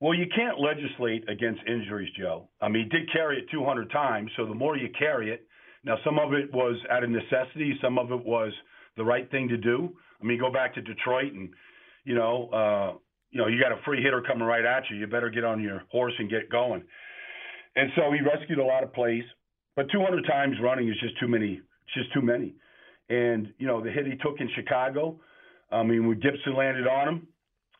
Well, 0.00 0.14
you 0.14 0.26
can't 0.34 0.60
legislate 0.60 1.28
against 1.28 1.60
injuries, 1.66 2.10
Joe. 2.18 2.48
I 2.60 2.68
mean, 2.68 2.84
he 2.84 2.98
did 2.98 3.12
carry 3.12 3.38
it 3.38 3.46
200 3.50 3.90
times, 3.90 4.30
so 4.36 4.46
the 4.46 4.54
more 4.54 4.76
you 4.76 4.88
carry 4.98 5.30
it, 5.30 5.46
now 5.82 5.96
some 6.04 6.18
of 6.18 6.32
it 6.32 6.52
was 6.52 6.76
out 6.90 7.02
of 7.02 7.10
necessity, 7.10 7.74
some 7.82 7.98
of 7.98 8.12
it 8.12 8.24
was 8.24 8.52
the 8.96 9.04
right 9.04 9.28
thing 9.30 9.48
to 9.48 9.56
do. 9.56 9.96
I 10.20 10.24
mean, 10.24 10.38
go 10.38 10.52
back 10.52 10.74
to 10.74 10.80
Detroit 10.80 11.32
and 11.32 11.50
you 12.04 12.14
know, 12.14 12.50
uh, 12.50 12.98
you 13.30 13.40
know, 13.40 13.48
you 13.48 13.60
got 13.60 13.72
a 13.72 13.82
free 13.84 14.00
hitter 14.00 14.22
coming 14.22 14.46
right 14.46 14.64
at 14.64 14.84
you. 14.90 14.96
You 14.96 15.08
better 15.08 15.30
get 15.30 15.42
on 15.42 15.60
your 15.60 15.82
horse 15.90 16.12
and 16.18 16.30
get 16.30 16.50
going. 16.50 16.84
And 17.74 17.90
so 17.96 18.12
he 18.12 18.20
rescued 18.20 18.58
a 18.58 18.64
lot 18.64 18.84
of 18.84 18.92
plays, 18.92 19.24
but 19.74 19.90
200 19.90 20.24
times 20.24 20.56
running 20.62 20.88
is 20.88 20.94
just 21.00 21.18
too 21.18 21.26
many. 21.26 21.60
It's 21.86 21.94
just 21.94 22.12
too 22.12 22.22
many. 22.22 22.54
And 23.08 23.52
you 23.58 23.66
know, 23.66 23.82
the 23.82 23.90
hit 23.90 24.06
he 24.06 24.16
took 24.16 24.40
in 24.40 24.48
Chicago. 24.54 25.20
I 25.70 25.82
mean, 25.82 26.06
when 26.08 26.20
Gipson 26.20 26.56
landed 26.56 26.86
on 26.86 27.08
him, 27.08 27.28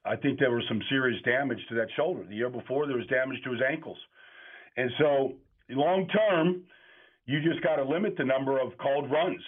I 0.05 0.17
think 0.17 0.39
there 0.39 0.51
was 0.51 0.65
some 0.69 0.81
serious 0.91 1.21
damage 1.23 1.59
to 1.69 1.75
that 1.77 1.89
shoulder. 1.97 2.25
The 2.29 2.35
year 2.35 2.51
before, 2.51 2.87
there 2.87 2.97
was 2.97 3.07
damage 3.07 3.39
to 3.45 3.53
his 3.53 3.61
ankles. 3.67 3.97
And 4.77 4.91
so, 4.99 5.35
long 5.71 6.09
term, 6.09 6.63
you 7.27 7.41
just 7.41 7.63
got 7.63 7.77
to 7.77 7.85
limit 7.85 8.17
the 8.19 8.25
number 8.25 8.61
of 8.61 8.77
called 8.79 9.11
runs. 9.11 9.41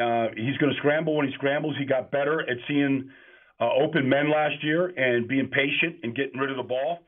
Uh, 0.00 0.34
he's 0.34 0.56
going 0.58 0.72
to 0.72 0.78
scramble 0.78 1.16
when 1.16 1.28
he 1.28 1.34
scrambles. 1.34 1.76
He 1.78 1.84
got 1.84 2.10
better 2.10 2.40
at 2.40 2.56
seeing 2.66 3.08
uh, 3.60 3.68
open 3.80 4.08
men 4.08 4.30
last 4.30 4.56
year 4.64 4.86
and 4.88 5.28
being 5.28 5.48
patient 5.48 5.96
and 6.02 6.16
getting 6.16 6.40
rid 6.40 6.50
of 6.50 6.56
the 6.56 6.64
ball. 6.64 6.98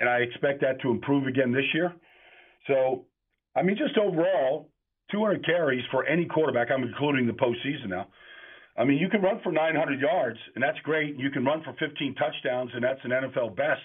and 0.00 0.08
I 0.08 0.18
expect 0.18 0.60
that 0.62 0.80
to 0.82 0.90
improve 0.90 1.28
again 1.28 1.52
this 1.52 1.64
year. 1.72 1.94
So, 2.66 3.04
I 3.54 3.62
mean, 3.62 3.76
just 3.76 3.96
overall, 3.96 4.68
200 5.12 5.44
carries 5.44 5.84
for 5.90 6.04
any 6.06 6.26
quarterback. 6.26 6.68
I'm 6.70 6.82
including 6.82 7.26
the 7.26 7.32
postseason 7.32 7.90
now. 7.90 8.08
I 8.76 8.84
mean, 8.84 8.98
you 8.98 9.08
can 9.08 9.20
run 9.20 9.40
for 9.42 9.52
900 9.52 10.00
yards, 10.00 10.38
and 10.54 10.64
that's 10.64 10.78
great. 10.82 11.18
You 11.18 11.30
can 11.30 11.44
run 11.44 11.62
for 11.62 11.74
15 11.78 12.14
touchdowns, 12.14 12.70
and 12.74 12.82
that's 12.82 13.00
an 13.04 13.10
NFL 13.10 13.54
best. 13.54 13.84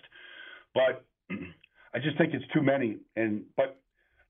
But 0.74 1.06
I 1.94 2.00
just 2.00 2.18
think 2.18 2.34
it's 2.34 2.46
too 2.54 2.62
many. 2.62 2.98
And 3.16 3.44
but 3.58 3.80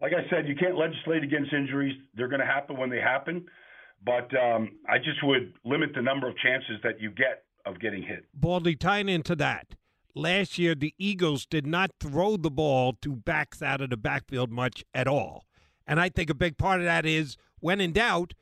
like 0.01 0.13
I 0.13 0.27
said, 0.29 0.47
you 0.47 0.55
can't 0.55 0.77
legislate 0.77 1.23
against 1.23 1.53
injuries. 1.53 1.95
They're 2.15 2.27
going 2.27 2.41
to 2.41 2.45
happen 2.45 2.77
when 2.77 2.89
they 2.89 2.99
happen. 2.99 3.45
But 4.05 4.29
um, 4.37 4.77
I 4.87 4.97
just 4.97 5.23
would 5.23 5.53
limit 5.65 5.89
the 5.95 6.01
number 6.01 6.27
of 6.27 6.35
chances 6.37 6.77
that 6.83 7.01
you 7.01 7.11
get 7.11 7.43
of 7.65 7.79
getting 7.79 8.03
hit. 8.03 8.25
Baldy, 8.33 8.75
tying 8.75 9.09
into 9.09 9.35
that, 9.37 9.75
last 10.13 10.57
year 10.57 10.75
the 10.75 10.93
Eagles 10.97 11.45
did 11.45 11.65
not 11.65 11.91
throw 11.99 12.37
the 12.37 12.51
ball 12.51 12.93
to 13.01 13.15
backs 13.15 13.61
out 13.61 13.81
of 13.81 13.89
the 13.89 13.97
backfield 13.97 14.51
much 14.51 14.83
at 14.93 15.07
all. 15.07 15.46
And 15.87 15.99
I 15.99 16.09
think 16.09 16.29
a 16.29 16.35
big 16.35 16.57
part 16.57 16.79
of 16.79 16.85
that 16.85 17.05
is 17.05 17.37
when 17.59 17.79
in 17.79 17.93
doubt, 17.93 18.33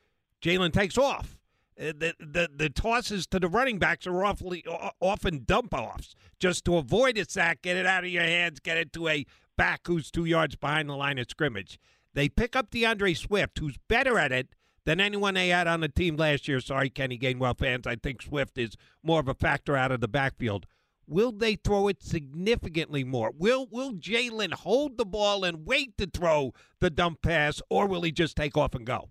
Jalen 0.42 0.74
takes 0.74 0.98
off. 0.98 1.38
Uh, 1.80 1.88
the, 1.88 2.14
the 2.20 2.50
the 2.56 2.70
tosses 2.70 3.28
to 3.28 3.38
the 3.38 3.50
running 3.50 3.78
backs 3.78 4.08
are 4.08 4.26
awfully 4.26 4.64
often 5.02 5.44
dump 5.46 5.74
offs 5.74 6.16
just 6.40 6.64
to 6.64 6.78
avoid 6.78 7.18
a 7.18 7.30
sack, 7.30 7.62
get 7.62 7.76
it 7.76 7.86
out 7.86 8.06
of 8.06 8.10
your 8.10 8.24
hands, 8.24 8.62
get 8.62 8.78
it 8.78 8.94
to 8.94 9.10
a 9.10 9.26
back 9.58 9.82
who's 9.86 10.10
two 10.10 10.24
yards 10.24 10.56
behind 10.56 10.90
the 10.90 10.96
line 10.96 11.18
of 11.18 11.30
scrimmage. 11.30 11.78
They 12.14 12.30
pick 12.30 12.56
up 12.56 12.72
D'Andre 12.72 13.14
Swift, 13.14 13.60
who's 13.60 13.78
better 13.90 14.18
at 14.18 14.32
it 14.32 14.56
than 14.86 15.02
anyone 15.02 15.34
they 15.34 15.50
had 15.50 15.68
on 15.68 15.82
the 15.82 15.90
team 15.90 16.16
last 16.16 16.48
year. 16.48 16.62
Sorry, 16.62 16.90
Kenny 16.90 17.18
Gainwell 17.18 17.58
fans. 17.58 17.86
I 17.86 17.96
think 17.96 18.22
Swift 18.22 18.58
is 18.58 18.78
more 19.04 19.20
of 19.20 19.28
a 19.28 19.34
factor 19.34 19.76
out 19.76 19.92
of 19.92 20.00
the 20.00 20.08
backfield. 20.08 20.66
Will 21.08 21.32
they 21.32 21.56
throw 21.56 21.88
it 21.88 22.02
significantly 22.02 23.04
more? 23.04 23.32
Will 23.38 23.68
Will 23.72 23.94
Jalen 23.94 24.54
hold 24.54 24.98
the 24.98 25.06
ball 25.06 25.44
and 25.44 25.66
wait 25.66 25.98
to 25.98 26.08
throw 26.08 26.54
the 26.80 26.90
dump 26.90 27.22
pass, 27.22 27.62
or 27.70 27.88
will 27.88 28.02
he 28.02 28.12
just 28.12 28.36
take 28.36 28.58
off 28.58 28.76
and 28.76 28.86
go? 28.86 29.10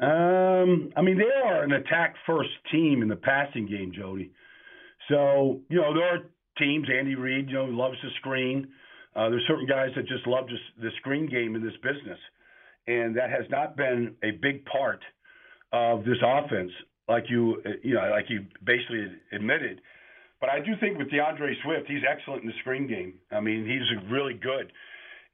Um, 0.00 0.92
I 0.94 1.00
mean, 1.00 1.16
they 1.16 1.48
are 1.48 1.62
an 1.62 1.72
attack 1.72 2.16
first 2.26 2.50
team 2.70 3.00
in 3.00 3.08
the 3.08 3.16
passing 3.16 3.66
game, 3.66 3.92
Jody. 3.94 4.30
So, 5.08 5.60
you 5.70 5.80
know, 5.80 5.94
there 5.94 6.04
are 6.06 6.18
teams, 6.58 6.88
Andy 6.92 7.14
Reid, 7.14 7.48
you 7.48 7.54
know, 7.54 7.64
loves 7.64 7.98
to 8.02 8.08
screen. 8.18 8.68
Uh, 9.14 9.30
there's 9.30 9.44
certain 9.48 9.66
guys 9.66 9.90
that 9.96 10.06
just 10.06 10.26
love 10.26 10.48
just 10.48 10.62
the 10.80 10.90
screen 10.98 11.26
game 11.26 11.54
in 11.56 11.64
this 11.64 11.76
business. 11.82 12.18
And 12.86 13.16
that 13.16 13.30
has 13.30 13.48
not 13.50 13.76
been 13.76 14.14
a 14.22 14.32
big 14.42 14.66
part 14.66 15.00
of 15.72 16.04
this 16.04 16.18
offense, 16.22 16.70
like 17.08 17.24
you, 17.28 17.62
you 17.82 17.94
know, 17.94 18.08
like 18.10 18.26
you 18.28 18.46
basically 18.64 19.06
admitted. 19.32 19.80
But 20.40 20.50
I 20.50 20.60
do 20.60 20.72
think 20.80 20.98
with 20.98 21.10
D'Andre 21.10 21.54
Swift, 21.64 21.88
he's 21.88 22.02
excellent 22.08 22.42
in 22.42 22.48
the 22.48 22.54
screen 22.60 22.86
game. 22.86 23.14
I 23.32 23.40
mean, 23.40 23.64
he's 23.64 24.10
really 24.10 24.34
good. 24.34 24.72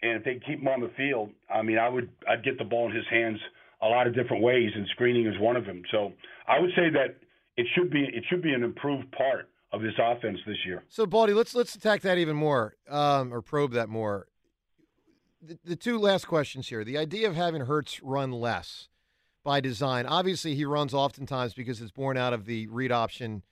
And 0.01 0.19
if 0.19 0.25
they 0.25 0.41
keep 0.47 0.61
him 0.61 0.69
on 0.69 0.81
the 0.81 0.91
field, 0.97 1.31
I 1.53 1.63
mean, 1.63 1.79
I 1.79 1.89
would, 1.89 2.11
I'd 2.29 2.45
get 2.45 2.59
the 2.59 2.65
ball 2.65 2.91
in 2.91 2.97
his 2.97 3.07
hands– 3.11 3.39
a 3.83 3.89
lot 3.89 4.07
of 4.07 4.15
different 4.15 4.43
ways, 4.43 4.71
and 4.75 4.87
screening 4.93 5.27
is 5.27 5.39
one 5.39 5.57
of 5.57 5.67
them. 5.67 5.83
So 5.91 6.13
I 6.47 6.61
would 6.61 6.71
say 6.77 6.89
that 6.91 7.17
it 7.57 7.67
should 7.75 7.91
be 7.91 8.05
it 8.05 8.25
should 8.31 8.43
be 8.43 8.53
an 8.53 8.63
improved 8.63 9.11
part 9.13 9.49
of 9.73 9.83
this 9.83 9.95
offense 9.99 10.39
this 10.47 10.59
year. 10.65 10.85
So, 10.89 11.05
Baldy, 11.05 11.35
let's 11.35 11.55
let's 11.55 11.75
attack 11.75 12.03
that 12.03 12.19
even 12.19 12.37
more, 12.37 12.77
um, 12.89 13.33
or 13.33 13.43
probe 13.43 13.73
that 13.73 13.89
more. 13.89 14.29
The, 15.43 15.59
the 15.65 15.77
two 15.77 15.99
last 15.99 16.29
questions 16.29 16.69
here: 16.69 16.85
the 16.85 16.97
idea 16.97 17.29
of 17.29 17.35
having 17.35 17.63
Hurts 17.63 18.01
run 18.03 18.31
less 18.31 18.89
by 19.45 19.61
design. 19.61 20.07
Obviously, 20.07 20.55
he 20.55 20.65
runs 20.65 20.95
oftentimes 20.95 21.55
because 21.55 21.81
it's 21.81 21.91
born 21.91 22.17
out 22.17 22.33
of 22.33 22.45
the 22.45 22.67
read 22.69 22.93
option 22.93 23.43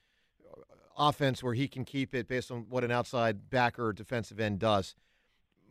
uh, 0.48 0.60
offense, 0.96 1.42
where 1.42 1.54
he 1.54 1.68
can 1.68 1.84
keep 1.84 2.14
it 2.14 2.28
based 2.28 2.50
on 2.50 2.66
what 2.68 2.84
an 2.84 2.90
outside 2.90 3.50
backer 3.50 3.86
or 3.86 3.92
defensive 3.92 4.40
end 4.40 4.58
does 4.58 4.94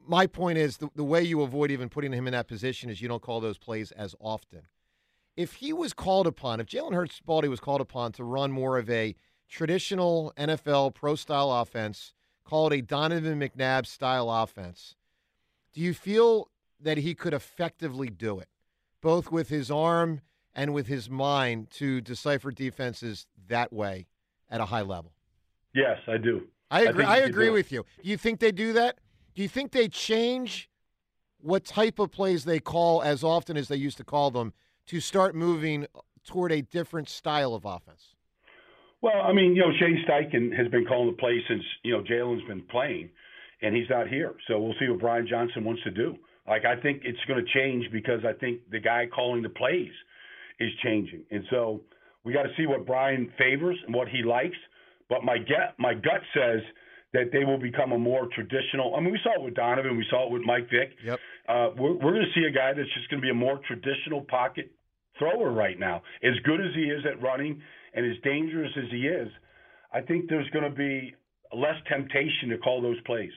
my 0.09 0.25
point 0.25 0.57
is 0.57 0.77
the, 0.77 0.89
the 0.95 1.03
way 1.03 1.21
you 1.21 1.43
avoid 1.43 1.69
even 1.69 1.87
putting 1.87 2.11
him 2.11 2.25
in 2.25 2.33
that 2.33 2.47
position 2.47 2.89
is 2.89 2.99
you 2.99 3.07
don't 3.07 3.21
call 3.21 3.39
those 3.39 3.59
plays 3.59 3.91
as 3.91 4.15
often. 4.19 4.63
If 5.37 5.53
he 5.53 5.71
was 5.71 5.93
called 5.93 6.25
upon, 6.25 6.59
if 6.59 6.65
Jalen 6.65 6.95
Hurts 6.95 7.21
Baldy 7.23 7.47
was 7.47 7.59
called 7.59 7.79
upon 7.79 8.11
to 8.13 8.23
run 8.23 8.51
more 8.51 8.79
of 8.79 8.89
a 8.89 9.15
traditional 9.47 10.33
NFL 10.35 10.95
pro 10.95 11.15
style 11.15 11.51
offense, 11.51 12.13
call 12.43 12.67
it 12.67 12.79
a 12.79 12.81
Donovan 12.81 13.39
McNabb 13.39 13.85
style 13.85 14.31
offense, 14.31 14.95
do 15.73 15.79
you 15.79 15.93
feel 15.93 16.49
that 16.81 16.97
he 16.97 17.13
could 17.13 17.33
effectively 17.33 18.09
do 18.09 18.39
it, 18.39 18.49
both 19.01 19.31
with 19.31 19.49
his 19.49 19.69
arm 19.71 20.21
and 20.53 20.73
with 20.73 20.87
his 20.87 21.09
mind 21.09 21.69
to 21.71 22.01
decipher 22.01 22.51
defenses 22.51 23.27
that 23.47 23.71
way 23.71 24.07
at 24.49 24.61
a 24.61 24.65
high 24.65 24.81
level? 24.81 25.13
Yes, 25.73 25.97
I 26.07 26.17
do. 26.17 26.47
I 26.71 26.81
agree. 26.83 27.05
I, 27.05 27.15
I 27.15 27.17
agree 27.19 27.49
with 27.49 27.71
you. 27.71 27.85
Do 28.03 28.09
you 28.09 28.17
think 28.17 28.39
they 28.39 28.51
do 28.51 28.73
that? 28.73 28.99
Do 29.35 29.41
you 29.41 29.47
think 29.47 29.71
they 29.71 29.87
change 29.87 30.69
what 31.41 31.65
type 31.65 31.99
of 31.99 32.11
plays 32.11 32.45
they 32.45 32.59
call 32.59 33.01
as 33.01 33.23
often 33.23 33.57
as 33.57 33.67
they 33.67 33.75
used 33.75 33.97
to 33.97 34.03
call 34.03 34.31
them 34.31 34.53
to 34.87 34.99
start 34.99 35.35
moving 35.35 35.87
toward 36.25 36.51
a 36.51 36.61
different 36.61 37.09
style 37.09 37.53
of 37.53 37.65
offense? 37.65 38.15
Well, 39.01 39.21
I 39.23 39.31
mean, 39.31 39.55
you 39.55 39.61
know, 39.61 39.71
Shane 39.79 40.03
Steichen 40.07 40.55
has 40.57 40.67
been 40.67 40.85
calling 40.85 41.11
the 41.11 41.17
play 41.17 41.41
since 41.47 41.63
you 41.83 41.93
know 41.93 42.03
Jalen's 42.03 42.45
been 42.47 42.63
playing, 42.63 43.09
and 43.61 43.75
he's 43.75 43.89
not 43.89 44.09
here. 44.09 44.33
So 44.47 44.59
we'll 44.59 44.75
see 44.79 44.89
what 44.89 44.99
Brian 44.99 45.27
Johnson 45.27 45.63
wants 45.63 45.83
to 45.83 45.91
do. 45.91 46.17
Like 46.49 46.65
I 46.65 46.81
think 46.81 47.03
it's 47.05 47.19
going 47.27 47.45
to 47.45 47.51
change 47.53 47.85
because 47.91 48.21
I 48.27 48.33
think 48.33 48.61
the 48.71 48.79
guy 48.79 49.05
calling 49.13 49.43
the 49.43 49.49
plays 49.49 49.93
is 50.59 50.71
changing, 50.83 51.21
and 51.29 51.43
so 51.51 51.81
we 52.25 52.33
got 52.33 52.43
to 52.43 52.49
see 52.57 52.65
what 52.65 52.85
Brian 52.85 53.31
favors 53.37 53.77
and 53.85 53.95
what 53.95 54.09
he 54.09 54.23
likes. 54.23 54.57
But 55.09 55.23
my 55.23 55.37
gut, 55.37 55.75
my 55.77 55.93
gut 55.93 56.21
says 56.33 56.61
that 57.13 57.31
they 57.31 57.45
will 57.45 57.59
become 57.59 57.91
a 57.91 57.97
more 57.97 58.27
traditional. 58.33 58.95
I 58.95 58.99
mean, 58.99 59.11
we 59.11 59.19
saw 59.23 59.35
it 59.35 59.43
with 59.43 59.53
Donovan, 59.53 59.95
we 59.95 60.05
saw 60.09 60.25
it 60.25 60.31
with 60.31 60.41
Mike 60.43 60.69
Vick. 60.69 60.91
Yep. 61.05 61.19
Uh, 61.47 61.69
we're 61.77 61.93
we're 61.93 62.13
going 62.13 62.25
to 62.25 62.39
see 62.39 62.45
a 62.45 62.51
guy 62.51 62.73
that's 62.73 62.93
just 62.95 63.09
going 63.09 63.21
to 63.21 63.25
be 63.25 63.31
a 63.31 63.33
more 63.33 63.59
traditional 63.67 64.21
pocket 64.21 64.71
thrower 65.19 65.51
right 65.51 65.79
now. 65.79 66.01
As 66.23 66.33
good 66.45 66.61
as 66.61 66.73
he 66.73 66.83
is 66.83 67.05
at 67.05 67.21
running 67.21 67.61
and 67.93 68.05
as 68.05 68.17
dangerous 68.23 68.71
as 68.75 68.89
he 68.91 69.07
is, 69.07 69.29
I 69.93 70.01
think 70.01 70.29
there's 70.29 70.49
going 70.49 70.65
to 70.65 70.75
be 70.75 71.13
less 71.53 71.75
temptation 71.87 72.49
to 72.49 72.57
call 72.57 72.81
those 72.81 72.99
plays. 73.05 73.31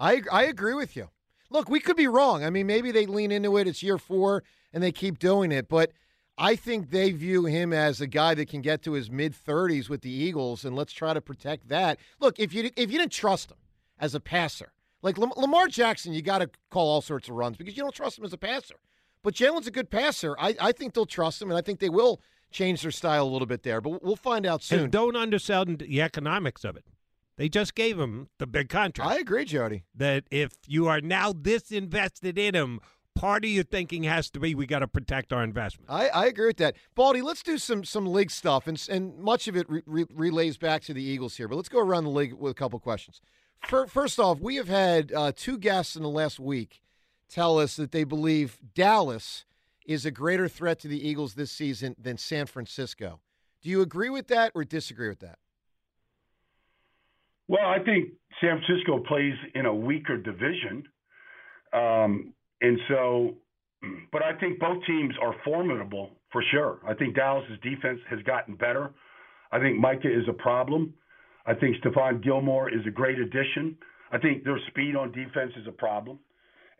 I 0.00 0.22
I 0.32 0.44
agree 0.44 0.74
with 0.74 0.96
you. 0.96 1.08
Look, 1.50 1.68
we 1.68 1.80
could 1.80 1.96
be 1.96 2.06
wrong. 2.06 2.44
I 2.44 2.50
mean, 2.50 2.66
maybe 2.66 2.90
they 2.90 3.06
lean 3.06 3.30
into 3.32 3.56
it. 3.56 3.66
It's 3.66 3.82
year 3.82 3.98
four 3.98 4.42
and 4.72 4.82
they 4.82 4.92
keep 4.92 5.18
doing 5.18 5.52
it, 5.52 5.68
but 5.68 5.92
I 6.38 6.54
think 6.54 6.90
they 6.90 7.12
view 7.12 7.46
him 7.46 7.72
as 7.72 8.00
a 8.00 8.06
guy 8.06 8.34
that 8.34 8.48
can 8.48 8.60
get 8.60 8.82
to 8.82 8.92
his 8.92 9.10
mid 9.10 9.34
30s 9.34 9.88
with 9.88 10.02
the 10.02 10.10
Eagles, 10.10 10.64
and 10.64 10.76
let's 10.76 10.92
try 10.92 11.14
to 11.14 11.20
protect 11.20 11.68
that. 11.68 11.98
Look, 12.20 12.38
if 12.38 12.52
you 12.52 12.70
if 12.76 12.90
you 12.90 12.98
didn't 12.98 13.12
trust 13.12 13.50
him 13.50 13.56
as 13.98 14.14
a 14.14 14.20
passer, 14.20 14.72
like 15.02 15.16
Lamar 15.16 15.68
Jackson, 15.68 16.12
you 16.12 16.20
got 16.20 16.38
to 16.38 16.50
call 16.70 16.88
all 16.88 17.00
sorts 17.00 17.28
of 17.28 17.36
runs 17.36 17.56
because 17.56 17.76
you 17.76 17.82
don't 17.82 17.94
trust 17.94 18.18
him 18.18 18.24
as 18.24 18.32
a 18.32 18.38
passer. 18.38 18.76
But 19.22 19.34
Jalen's 19.34 19.66
a 19.66 19.70
good 19.70 19.90
passer. 19.90 20.36
I, 20.38 20.54
I 20.60 20.72
think 20.72 20.94
they'll 20.94 21.06
trust 21.06 21.40
him, 21.40 21.50
and 21.50 21.58
I 21.58 21.62
think 21.62 21.80
they 21.80 21.88
will 21.88 22.20
change 22.50 22.82
their 22.82 22.90
style 22.90 23.24
a 23.24 23.30
little 23.30 23.46
bit 23.46 23.62
there. 23.62 23.80
But 23.80 24.02
we'll 24.02 24.16
find 24.16 24.44
out 24.46 24.62
soon. 24.62 24.80
And 24.80 24.92
don't 24.92 25.16
undersell 25.16 25.64
the 25.64 26.02
economics 26.02 26.64
of 26.64 26.76
it. 26.76 26.84
They 27.36 27.48
just 27.48 27.74
gave 27.74 27.98
him 27.98 28.28
the 28.38 28.46
big 28.46 28.68
contract. 28.68 29.10
I 29.10 29.18
agree, 29.18 29.44
Jody. 29.44 29.84
That 29.94 30.24
if 30.30 30.52
you 30.66 30.86
are 30.88 31.00
now 31.00 31.32
this 31.32 31.70
invested 31.70 32.38
in 32.38 32.54
him, 32.54 32.80
part 33.14 33.44
of 33.44 33.50
your 33.50 33.64
thinking 33.64 34.04
has 34.04 34.30
to 34.30 34.40
be 34.40 34.54
we 34.54 34.66
got 34.66 34.78
to 34.78 34.88
protect 34.88 35.32
our 35.32 35.44
investment. 35.44 35.90
I, 35.90 36.08
I 36.08 36.26
agree 36.26 36.46
with 36.46 36.56
that. 36.58 36.76
Baldy, 36.94 37.22
let's 37.22 37.42
do 37.42 37.58
some 37.58 37.84
some 37.84 38.06
league 38.06 38.30
stuff, 38.30 38.66
and 38.66 38.82
and 38.88 39.18
much 39.18 39.48
of 39.48 39.56
it 39.56 39.68
re- 39.68 39.82
re- 39.86 40.06
relays 40.14 40.56
back 40.56 40.82
to 40.84 40.94
the 40.94 41.02
Eagles 41.02 41.36
here. 41.36 41.48
But 41.48 41.56
let's 41.56 41.68
go 41.68 41.80
around 41.80 42.04
the 42.04 42.10
league 42.10 42.32
with 42.32 42.52
a 42.52 42.54
couple 42.54 42.78
questions. 42.78 43.20
First 43.88 44.20
off, 44.20 44.38
we 44.38 44.56
have 44.56 44.68
had 44.68 45.12
uh, 45.12 45.32
two 45.34 45.58
guests 45.58 45.96
in 45.96 46.02
the 46.02 46.08
last 46.08 46.38
week 46.38 46.82
tell 47.28 47.58
us 47.58 47.74
that 47.76 47.90
they 47.90 48.04
believe 48.04 48.58
Dallas 48.74 49.44
is 49.86 50.04
a 50.04 50.10
greater 50.10 50.46
threat 50.48 50.78
to 50.80 50.88
the 50.88 51.08
Eagles 51.08 51.34
this 51.34 51.50
season 51.50 51.96
than 51.98 52.18
San 52.18 52.46
Francisco. 52.46 53.20
Do 53.62 53.70
you 53.70 53.80
agree 53.80 54.10
with 54.10 54.28
that 54.28 54.52
or 54.54 54.64
disagree 54.64 55.08
with 55.08 55.20
that? 55.20 55.38
Well, 57.48 57.66
I 57.66 57.78
think 57.84 58.10
San 58.40 58.60
Francisco 58.60 58.98
plays 59.06 59.34
in 59.54 59.66
a 59.66 59.74
weaker 59.74 60.16
division. 60.16 60.84
Um, 61.72 62.32
and 62.60 62.78
so, 62.88 63.36
but 64.12 64.22
I 64.22 64.38
think 64.38 64.58
both 64.58 64.84
teams 64.86 65.14
are 65.22 65.34
formidable 65.44 66.10
for 66.32 66.42
sure. 66.50 66.80
I 66.86 66.94
think 66.94 67.14
Dallas's 67.14 67.58
defense 67.62 68.00
has 68.10 68.20
gotten 68.22 68.56
better. 68.56 68.92
I 69.52 69.60
think 69.60 69.78
Micah 69.78 70.08
is 70.12 70.28
a 70.28 70.32
problem. 70.32 70.94
I 71.46 71.54
think 71.54 71.76
Stephon 71.76 72.22
Gilmore 72.22 72.68
is 72.68 72.84
a 72.86 72.90
great 72.90 73.18
addition. 73.18 73.76
I 74.10 74.18
think 74.18 74.44
their 74.44 74.58
speed 74.68 74.96
on 74.96 75.12
defense 75.12 75.52
is 75.56 75.66
a 75.68 75.72
problem. 75.72 76.18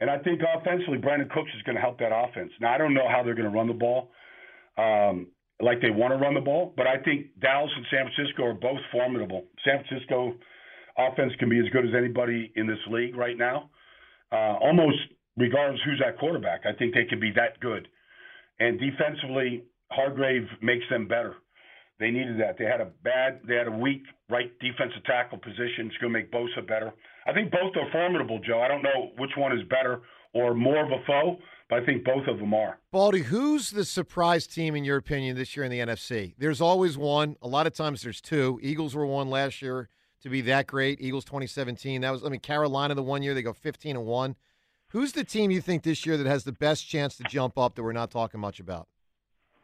And 0.00 0.11
I 0.11 0.18
think 0.18 0.40
offensively, 0.42 0.99
Brandin 0.99 1.30
Cooks 1.30 1.50
is 1.56 1.62
going 1.62 1.76
to 1.76 1.80
help 1.80 1.99
that 2.00 2.12
offense. 2.12 2.50
Now, 2.61 2.75
I 2.75 2.78
don't 2.78 2.92
know 2.92 3.08
how 3.08 3.23
they're 3.23 3.35
going 3.35 3.50
to 3.50 3.56
run 3.56 3.68
the 3.68 3.75
ball 3.75 4.11
um, 4.76 5.28
like 5.61 5.80
they 5.80 5.90
want 5.90 6.12
to 6.12 6.18
run 6.18 6.35
the 6.35 6.40
ball, 6.40 6.75
but 6.76 6.87
I 6.87 6.99
think 6.99 7.28
Dallas 7.40 7.70
and 7.75 7.87
San 7.90 8.11
Francisco 8.12 8.44
are 8.44 8.54
both 8.54 8.80
formidable. 8.92 9.44
San 9.64 9.82
Francisco 9.85 10.35
offense 10.98 11.32
can 11.38 11.48
be 11.48 11.58
as 11.58 11.66
good 11.72 11.84
as 11.84 11.94
anybody 11.96 12.52
in 12.56 12.66
this 12.66 12.78
league 12.90 13.16
right 13.16 13.36
now. 13.36 13.70
Uh, 14.32 14.56
almost 14.60 14.98
regardless 15.36 15.80
who's 15.84 16.02
at 16.06 16.18
quarterback. 16.18 16.62
I 16.64 16.72
think 16.72 16.94
they 16.94 17.04
can 17.04 17.20
be 17.20 17.30
that 17.36 17.60
good. 17.60 17.88
And 18.58 18.80
defensively, 18.80 19.64
Hargrave 19.90 20.48
makes 20.62 20.84
them 20.90 21.06
better. 21.06 21.34
They 21.98 22.10
needed 22.10 22.40
that. 22.40 22.58
They 22.58 22.64
had 22.64 22.80
a 22.80 22.90
bad, 23.04 23.40
they 23.46 23.54
had 23.54 23.68
a 23.68 23.70
weak 23.70 24.02
right 24.28 24.50
defensive 24.58 25.04
tackle 25.04 25.38
position. 25.38 25.86
It's 25.86 25.96
going 25.98 26.12
to 26.12 26.18
make 26.18 26.30
Bosa 26.30 26.66
better. 26.66 26.92
I 27.26 27.32
think 27.32 27.50
both 27.50 27.74
are 27.76 27.90
formidable, 27.90 28.40
Joe. 28.46 28.60
I 28.60 28.68
don't 28.68 28.82
know 28.82 29.12
which 29.18 29.30
one 29.36 29.52
is 29.52 29.62
better 29.68 30.02
or 30.34 30.54
more 30.54 30.84
of 30.84 30.90
a 30.90 31.02
foe, 31.06 31.38
but 31.70 31.82
I 31.82 31.86
think 31.86 32.04
both 32.04 32.26
of 32.28 32.38
them 32.38 32.52
are. 32.52 32.78
Baldy, 32.92 33.22
who's 33.22 33.70
the 33.70 33.84
surprise 33.84 34.46
team 34.46 34.76
in 34.76 34.84
your 34.84 34.98
opinion 34.98 35.36
this 35.36 35.56
year 35.56 35.64
in 35.64 35.70
the 35.70 35.78
NFC? 35.78 36.34
There's 36.38 36.60
always 36.60 36.98
one. 36.98 37.36
A 37.40 37.48
lot 37.48 37.66
of 37.66 37.72
times 37.72 38.02
there's 38.02 38.20
two. 38.20 38.58
Eagles 38.62 38.94
were 38.94 39.06
one 39.06 39.30
last 39.30 39.62
year 39.62 39.88
to 40.23 40.28
be 40.28 40.40
that 40.42 40.66
great. 40.66 41.00
Eagles 41.00 41.25
2017. 41.25 42.00
That 42.00 42.11
was 42.11 42.25
I 42.25 42.28
mean 42.28 42.40
Carolina 42.40 42.94
the 42.94 43.02
one 43.02 43.23
year 43.23 43.35
they 43.35 43.42
go 43.42 43.52
15 43.52 43.96
and 43.96 44.06
1. 44.06 44.37
Who's 44.90 45.12
the 45.12 45.25
team 45.25 45.50
you 45.50 45.61
think 45.61 45.82
this 45.82 46.06
year 46.06 46.16
that 46.16 46.26
has 46.26 46.44
the 46.44 46.52
best 46.52 46.88
chance 46.88 47.16
to 47.16 47.25
jump 47.25 47.58
up 47.58 47.75
that 47.75 47.82
we're 47.82 47.92
not 47.92 48.11
talking 48.11 48.40
much 48.40 48.61
about? 48.61 48.88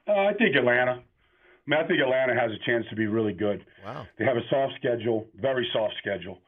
Uh, 0.06 0.12
I 0.12 0.32
think 0.34 0.56
Atlanta. 0.56 0.92
I 0.92 1.70
mean, 1.70 1.80
I 1.80 1.86
think 1.86 2.00
Atlanta 2.00 2.34
has 2.34 2.50
a 2.50 2.58
chance 2.66 2.84
to 2.90 2.96
be 2.96 3.06
really 3.06 3.32
good. 3.32 3.64
Wow. 3.84 4.06
They 4.18 4.24
have 4.24 4.36
a 4.36 4.42
soft 4.50 4.74
schedule, 4.76 5.28
very 5.40 5.68
soft 5.72 5.94
schedule. 5.98 6.38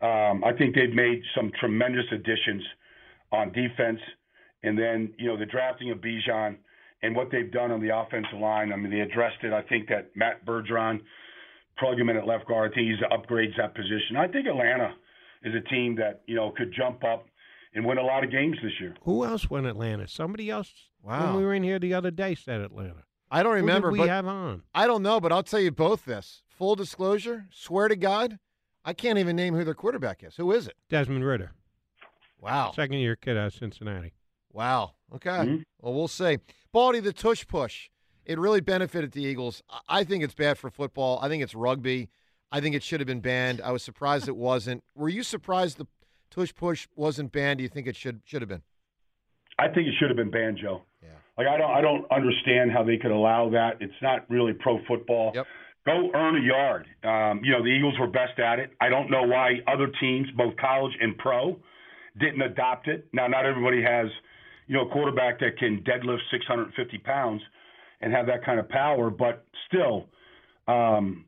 Um, 0.00 0.42
I 0.42 0.52
think 0.56 0.74
they've 0.74 0.94
made 0.94 1.22
some 1.36 1.52
tremendous 1.60 2.06
additions 2.12 2.62
on 3.30 3.52
defense, 3.52 4.00
and 4.62 4.78
then 4.78 5.12
you 5.18 5.26
know 5.26 5.36
the 5.36 5.46
drafting 5.46 5.90
of 5.90 5.98
Bijan 5.98 6.56
and 7.02 7.14
what 7.14 7.30
they've 7.30 7.52
done 7.52 7.70
on 7.70 7.82
the 7.82 7.94
offensive 7.94 8.38
line. 8.40 8.72
I 8.72 8.76
mean, 8.76 8.90
they 8.90 9.00
addressed 9.00 9.42
it. 9.42 9.52
I 9.52 9.62
think 9.62 9.88
that 9.88 10.16
Matt 10.16 10.46
Bergeron, 10.46 11.00
plug 11.78 11.98
him 11.98 12.08
in 12.08 12.16
at 12.16 12.26
left 12.26 12.46
guard. 12.46 12.70
I 12.70 12.74
think 12.74 12.86
he 12.88 12.96
upgrades 13.12 13.56
that 13.56 13.74
position. 13.74 14.16
I 14.16 14.28
think 14.28 14.46
Atlanta 14.46 14.94
is 15.42 15.54
a 15.54 15.60
team 15.68 15.96
that 15.96 16.22
you 16.26 16.34
know 16.34 16.50
could 16.56 16.72
jump 16.76 17.04
up 17.04 17.26
and 17.74 17.84
win 17.84 17.98
a 17.98 18.02
lot 18.02 18.22
of 18.24 18.30
games 18.30 18.56
this 18.62 18.72
year. 18.80 18.94
Who 19.02 19.24
else 19.24 19.50
went 19.50 19.66
Atlanta? 19.66 20.06
Somebody 20.08 20.50
else. 20.50 20.72
Wow. 21.02 21.26
When 21.26 21.36
we 21.36 21.44
were 21.44 21.54
in 21.54 21.62
here 21.62 21.78
the 21.78 21.94
other 21.94 22.10
day, 22.10 22.34
said 22.34 22.60
Atlanta. 22.60 23.02
I 23.30 23.42
don't 23.42 23.54
remember, 23.54 23.90
Who 23.90 23.96
did 23.96 24.02
we 24.02 24.06
but 24.06 24.12
have 24.14 24.26
on? 24.26 24.62
I 24.74 24.86
don't 24.86 25.02
know, 25.02 25.18
but 25.20 25.32
I'll 25.32 25.42
tell 25.42 25.58
you 25.60 25.70
both 25.72 26.04
this. 26.04 26.42
Full 26.48 26.76
disclosure, 26.76 27.46
swear 27.50 27.88
to 27.88 27.96
God, 27.96 28.38
I 28.84 28.92
can't 28.92 29.18
even 29.18 29.34
name 29.34 29.54
who 29.54 29.64
their 29.64 29.74
quarterback 29.74 30.22
is. 30.22 30.36
Who 30.36 30.52
is 30.52 30.68
it? 30.68 30.74
Desmond 30.88 31.24
Ridder, 31.24 31.52
Wow. 32.40 32.72
second 32.74 32.98
year 32.98 33.16
kid 33.16 33.36
out 33.36 33.48
of 33.48 33.54
Cincinnati. 33.54 34.12
Wow. 34.52 34.92
Okay. 35.14 35.30
Mhm. 35.30 35.64
Well, 35.80 35.94
we'll 35.94 36.06
see. 36.08 36.38
Baldy, 36.72 37.00
the 37.00 37.12
tush 37.12 37.46
push. 37.46 37.88
It 38.24 38.38
really 38.38 38.60
benefited 38.60 39.12
the 39.12 39.22
Eagles. 39.22 39.62
I- 39.88 40.04
think 40.04 40.24
it's 40.24 40.34
bad 40.34 40.58
for 40.58 40.70
football. 40.70 41.18
I 41.22 41.28
think 41.28 41.42
it's 41.42 41.54
rugby. 41.54 42.08
I 42.50 42.60
think 42.60 42.74
it 42.74 42.82
should 42.82 43.00
have 43.00 43.06
been 43.06 43.20
banned. 43.20 43.60
I 43.60 43.72
was 43.72 43.82
surprised 43.82 44.28
it 44.28 44.36
wasn't. 44.36 44.84
Were 44.94 45.08
you 45.08 45.22
surprised 45.22 45.78
the 45.78 45.86
tush 46.30 46.54
push 46.54 46.86
wasn't 46.94 47.32
banned? 47.32 47.58
Do 47.58 47.62
you 47.62 47.68
think 47.68 47.86
it 47.86 47.96
should 47.96 48.20
should 48.24 48.42
have 48.42 48.48
been? 48.48 48.62
I 49.58 49.68
think 49.68 49.88
it 49.88 49.94
should 49.98 50.08
have 50.08 50.16
been 50.16 50.30
banned, 50.30 50.58
Joe. 50.58 50.82
Yeah. 51.02 51.08
Like 51.36 51.48
I 51.48 51.58
don't 51.58 51.70
I 51.70 51.80
don't 51.80 52.10
understand 52.12 52.70
how 52.70 52.84
they 52.84 52.96
could 52.96 53.10
allow 53.10 53.50
that. 53.50 53.78
It's 53.80 54.00
not 54.02 54.28
really 54.30 54.52
pro 54.52 54.78
football. 54.86 55.32
Yep. 55.34 55.46
Go 55.86 56.10
earn 56.14 56.36
a 56.36 56.40
yard. 56.40 56.86
Um, 57.02 57.40
you 57.44 57.52
know 57.52 57.62
the 57.62 57.68
Eagles 57.70 57.98
were 57.98 58.06
best 58.06 58.38
at 58.38 58.58
it. 58.58 58.70
I 58.80 58.88
don't 58.88 59.10
know 59.10 59.24
why 59.24 59.60
other 59.66 59.88
teams, 60.00 60.28
both 60.36 60.56
college 60.56 60.92
and 61.00 61.16
pro, 61.18 61.58
didn't 62.18 62.40
adopt 62.42 62.88
it. 62.88 63.06
Now 63.12 63.26
not 63.26 63.44
everybody 63.46 63.82
has, 63.82 64.06
you 64.66 64.76
know, 64.76 64.86
a 64.88 64.90
quarterback 64.90 65.40
that 65.40 65.58
can 65.58 65.82
deadlift 65.82 66.20
650 66.30 66.98
pounds 66.98 67.42
and 68.04 68.12
have 68.12 68.26
that 68.26 68.44
kind 68.44 68.60
of 68.60 68.68
power, 68.68 69.08
but 69.08 69.46
still, 69.66 70.10
um, 70.68 71.24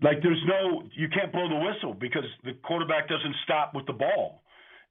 like 0.00 0.22
there's 0.22 0.42
no 0.46 0.84
you 0.96 1.08
can't 1.08 1.32
blow 1.32 1.48
the 1.48 1.56
whistle 1.56 1.92
because 1.92 2.24
the 2.44 2.52
quarterback 2.62 3.08
doesn't 3.08 3.34
stop 3.44 3.74
with 3.74 3.84
the 3.86 3.92
ball. 3.92 4.42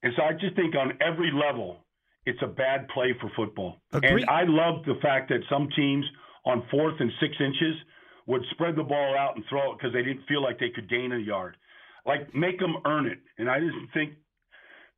And 0.03 0.11
so 0.17 0.23
I 0.23 0.33
just 0.33 0.55
think 0.57 0.75
on 0.75 0.97
every 0.99 1.31
level, 1.31 1.77
it's 2.25 2.39
a 2.41 2.47
bad 2.47 2.89
play 2.89 3.15
for 3.21 3.31
football. 3.37 3.77
Agree- 3.93 4.21
And 4.21 4.29
I 4.29 4.43
love 4.43 4.83
the 4.85 4.95
fact 5.01 5.29
that 5.29 5.39
some 5.49 5.69
teams 5.77 6.05
on 6.45 6.63
fourth 6.69 6.95
and 6.99 7.09
six 7.21 7.33
inches 7.39 7.75
would 8.27 8.41
spread 8.51 8.75
the 8.75 8.83
ball 8.83 9.17
out 9.17 9.35
and 9.37 9.45
throw 9.49 9.71
it 9.71 9.77
because 9.77 9.93
they 9.93 10.03
didn't 10.03 10.25
feel 10.27 10.41
like 10.43 10.59
they 10.59 10.69
could 10.69 10.89
gain 10.89 11.13
a 11.13 11.17
yard. 11.17 11.55
Like 12.05 12.33
make 12.35 12.59
them 12.59 12.75
earn 12.85 13.05
it. 13.07 13.19
And 13.37 13.49
I 13.49 13.59
just 13.59 13.75
think 13.93 14.13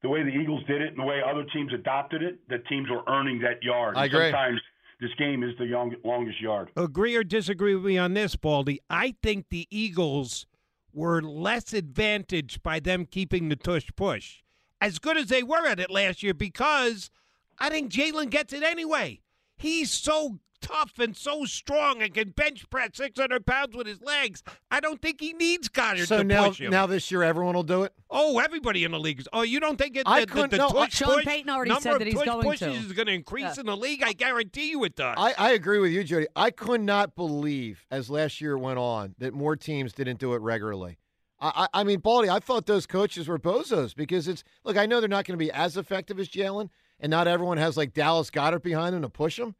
the 0.01 0.10
way 0.10 0.24
the 0.24 0.29
Eagles 0.29 0.63
did 0.67 0.82
it 0.82 0.89
and 0.89 0.98
the 0.98 1.03
way 1.03 1.22
other 1.27 1.44
teams 1.53 1.72
adopted 1.74 2.24
it, 2.24 2.39
that 2.50 2.65
teams 2.67 2.89
were 2.89 3.03
earning 3.08 3.39
that 3.41 3.62
yard. 3.62 3.96
I 3.96 4.05
And 4.05 4.13
agree. 4.13 4.32
Sometimes 4.32 4.62
this 5.00 5.14
game 5.18 5.44
is 5.44 5.58
the 5.58 5.66
young, 5.66 5.96
longest 6.04 6.42
yard. 6.42 6.72
Agree 6.75 7.16
or 7.16 7.24
disagree 7.24 7.75
with 7.75 7.86
me 7.86 7.98
on 7.98 8.14
this, 8.14 8.36
Baldy? 8.36 8.79
I 8.90 9.16
think 9.22 9.48
the 9.50 9.68
Eagles 9.70 10.46
were 10.94 11.22
less 11.22 11.74
advantaged 11.74 12.64
by 12.64 12.79
them 12.79 13.05
keeping 13.05 13.50
the 13.50 13.55
tush 13.55 13.90
push, 13.96 14.44
as 14.79 15.00
good 15.00 15.18
as 15.18 15.27
they 15.27 15.44
were 15.44 15.68
at 15.68 15.79
it 15.79 15.92
last 15.92 16.24
year, 16.24 16.34
because 16.34 17.10
I 17.60 17.70
think 17.70 17.92
Jalen 17.92 18.29
gets 18.29 18.53
it 18.53 18.64
anyway. 18.64 19.22
He's 19.58 19.92
so 19.92 20.40
tough 20.66 20.98
and 21.00 21.16
so 21.16 21.46
strong 21.46 22.01
and 22.01 22.14
can 22.14 22.30
bench 22.30 22.70
press 22.70 22.92
600 22.96 23.46
pounds 23.46 23.75
with 23.75 23.86
his 23.88 24.01
legs. 24.01 24.42
I 24.72 24.80
don't 24.80 25.01
think 25.01 25.20
he 25.22 25.34
needs 25.34 25.70
Goedert 25.70 26.08
So 26.08 26.18
to 26.18 26.24
now, 26.24 26.48
push 26.48 26.60
him. 26.62 26.72
now 26.72 26.86
this 26.88 27.12
year, 27.12 27.22
everyone 27.24 27.56
will 27.56 27.64
do 27.64 27.84
it. 27.84 27.94
oh, 28.10 28.40
everybody 28.40 28.84
in 28.84 28.92
the 28.92 29.00
league. 29.00 29.20
is- 29.20 29.28
Oh, 29.34 29.42
you 29.44 29.60
don't 29.60 29.78
think 29.78 29.96
it, 29.98 30.04
I 30.06 30.22
the, 30.22 30.25
the, 30.25 30.32
couldn't- 30.32 30.50
the 30.51 30.58
no, 30.58 30.68
I- 30.70 30.86
tush 30.86 30.96
Sean 30.96 31.16
push, 31.16 31.25
Payton 31.25 31.50
already 31.50 31.75
said 31.80 32.00
that 32.00 32.08
he's 32.08 32.16
tush 32.16 32.25
going 32.25 32.42
pushes 32.44 32.60
to. 32.80 32.86
is 32.88 32.94
going 32.94 33.08
to 33.08 33.14
increase 33.14 33.44
Yeah. 33.56 33.60
in 33.62 33.66
the 33.68 33.78
league? 33.78 34.01
I 34.04 34.14
guarantee 34.14 34.70
you 34.72 34.84
it 34.86 34.96
does. 34.96 35.16
I, 35.18 35.34
I 35.38 35.51
agree 35.51 35.80
with 35.80 35.92
you, 35.92 36.04
Jody. 36.04 36.28
I 36.36 36.50
could 36.51 36.82
not 36.82 37.16
believe, 37.16 37.86
as 37.92 38.10
last 38.10 38.42
year 38.42 38.58
went 38.58 38.80
on, 38.80 39.16
that 39.20 39.34
more 39.34 39.56
teams 39.56 39.94
didn't 39.94 40.20
do 40.20 40.34
it 40.34 40.42
regularly. 40.42 40.98
I, 41.40 41.68
I, 41.74 41.82
I 41.82 41.84
mean, 41.84 42.00
Baldy, 42.00 42.30
I 42.30 42.40
thought 42.40 42.66
those 42.66 42.86
coaches 42.88 43.28
were 43.28 43.38
bozos 43.38 43.94
because 43.96 44.28
it's 44.28 44.44
look. 44.64 44.78
I 44.78 44.86
know 44.86 45.00
they're 45.01 45.10
not 45.10 45.25
going 45.25 45.38
to 45.38 45.44
be 45.46 45.51
as 45.51 45.75
effective 45.75 46.18
as 46.20 46.30
Jalen, 46.30 46.70
and 47.00 47.10
not 47.10 47.28
everyone 47.28 47.58
has 47.58 47.75
like 47.75 47.94
Dallas 47.94 48.30
Goedert 48.32 48.64
behind 48.64 48.96
them 48.96 49.01
to 49.01 49.10
push 49.10 49.36
them. 49.38 49.54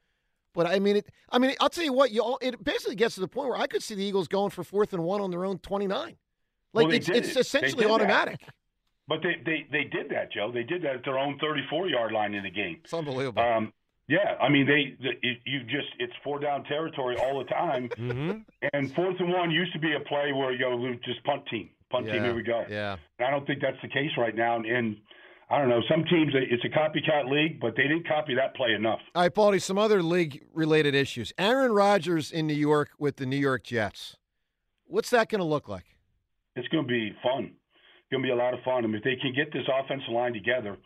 But 0.56 0.66
I 0.68 0.80
mean, 0.80 0.96
it. 0.96 1.08
I 1.30 1.38
mean, 1.38 1.54
I'll 1.60 1.70
tell 1.70 1.84
you 1.84 1.94
what. 1.94 2.12
You 2.12 2.22
all, 2.22 2.40
it 2.42 2.64
basically 2.64 2.96
gets 2.96 3.16
to 3.16 3.22
the 3.22 3.28
point 3.28 3.50
where 3.50 3.58
I 3.58 3.68
could 3.68 3.84
see 3.84 3.94
the 3.94 4.04
Eagles 4.04 4.28
going 4.28 4.50
for 4.50 4.64
fourth 4.64 4.94
and 4.94 5.04
one 5.04 5.22
on 5.22 5.30
their 5.30 5.46
own 5.46 5.60
twenty 5.60 5.86
nine. 5.86 6.16
Like 6.74 6.88
Well, 6.88 6.96
it's, 6.96 7.10
it's 7.10 7.36
it. 7.36 7.40
Essentially 7.40 7.84
did 7.84 7.90
that. 7.90 7.94
automatic. 7.94 8.40
But 9.08 9.20
they, 9.22 9.36
they, 9.46 9.68
they 9.72 9.84
did 9.84 10.10
that, 10.10 10.32
Joe. 10.32 10.52
They 10.52 10.64
did 10.64 10.82
that 10.82 10.96
at 10.96 11.06
their 11.06 11.20
own 11.20 11.38
34 11.40 11.90
yard 11.90 12.12
line 12.12 12.34
in 12.34 12.44
the 12.44 12.50
game. 12.50 12.78
It's 12.84 12.94
unbelievable. 12.94 13.42
Um, 13.42 13.72
yeah, 14.08 14.36
I 14.42 14.50
mean 14.50 14.66
they, 14.68 14.96
they 15.02 15.40
you 15.46 15.62
just 15.64 15.88
it's 16.00 16.14
four 16.24 16.40
down 16.40 16.64
territory 16.66 17.16
all 17.18 17.40
the 17.40 17.46
time, 17.46 17.90
hmm 17.98 18.32
and 18.74 18.94
fourth 18.94 19.16
and 19.20 19.30
one 19.30 19.50
used 19.52 19.74
to 19.74 19.80
be 19.80 19.94
a 19.94 20.00
play 20.00 20.32
where 20.32 20.52
you 20.52 20.60
go 20.60 20.94
just 21.04 21.24
punt 21.24 21.44
team, 21.50 21.70
punt 21.90 22.06
team, 22.06 22.24
here 22.24 22.36
we 22.36 22.44
go. 22.44 22.66
Yeah. 22.70 22.98
And 23.20 23.28
I 23.28 23.32
don't 23.32 23.48
think 23.48 23.62
that's 23.62 23.82
the 23.82 23.88
case 23.88 24.12
right 24.18 24.36
now. 24.36 24.58
And, 24.58 24.66
and 24.66 24.98
I 25.50 25.60
don't 25.60 25.70
know, 25.70 25.82
some 25.90 26.04
teams 26.06 26.34
it's 26.34 26.64
a 26.66 26.70
copycat 26.70 27.30
league, 27.30 27.60
but 27.60 27.76
they 27.76 27.84
didn't 27.84 28.08
copy 28.08 28.34
that 28.34 28.56
play 28.56 28.72
enough. 28.72 29.00
All 29.14 29.22
right, 29.22 29.34
Baldy, 29.34 29.60
some 29.60 29.78
other 29.78 30.02
league 30.02 30.44
related 30.54 30.96
issues. 30.96 31.32
Aaron 31.38 31.72
Rodgers 31.72 32.32
in 32.32 32.48
New 32.48 32.56
York 32.56 32.90
with 32.98 33.18
the 33.18 33.28
New 33.28 33.38
York 33.38 33.64
Jets. 33.64 34.18
What's 34.88 35.12
that 35.12 35.30
going 35.30 35.40
to 35.40 35.46
look 35.46 35.70
like? 35.70 35.86
It's 36.56 36.68
going 36.70 36.86
to 36.86 36.88
be 36.88 37.12
fun. 37.22 37.52
It's 37.54 38.12
going 38.12 38.24
to 38.24 38.28
be 38.28 38.32
a 38.32 38.36
lot 38.36 38.56
of 38.56 38.60
fun. 38.66 38.86
I 38.86 38.88
mean, 38.88 38.96
if 38.96 39.04
they 39.04 39.18
can 39.22 39.34
get 39.36 39.54
this 39.54 39.68
offensive 39.70 40.10
line 40.12 40.34
together, 40.34 40.78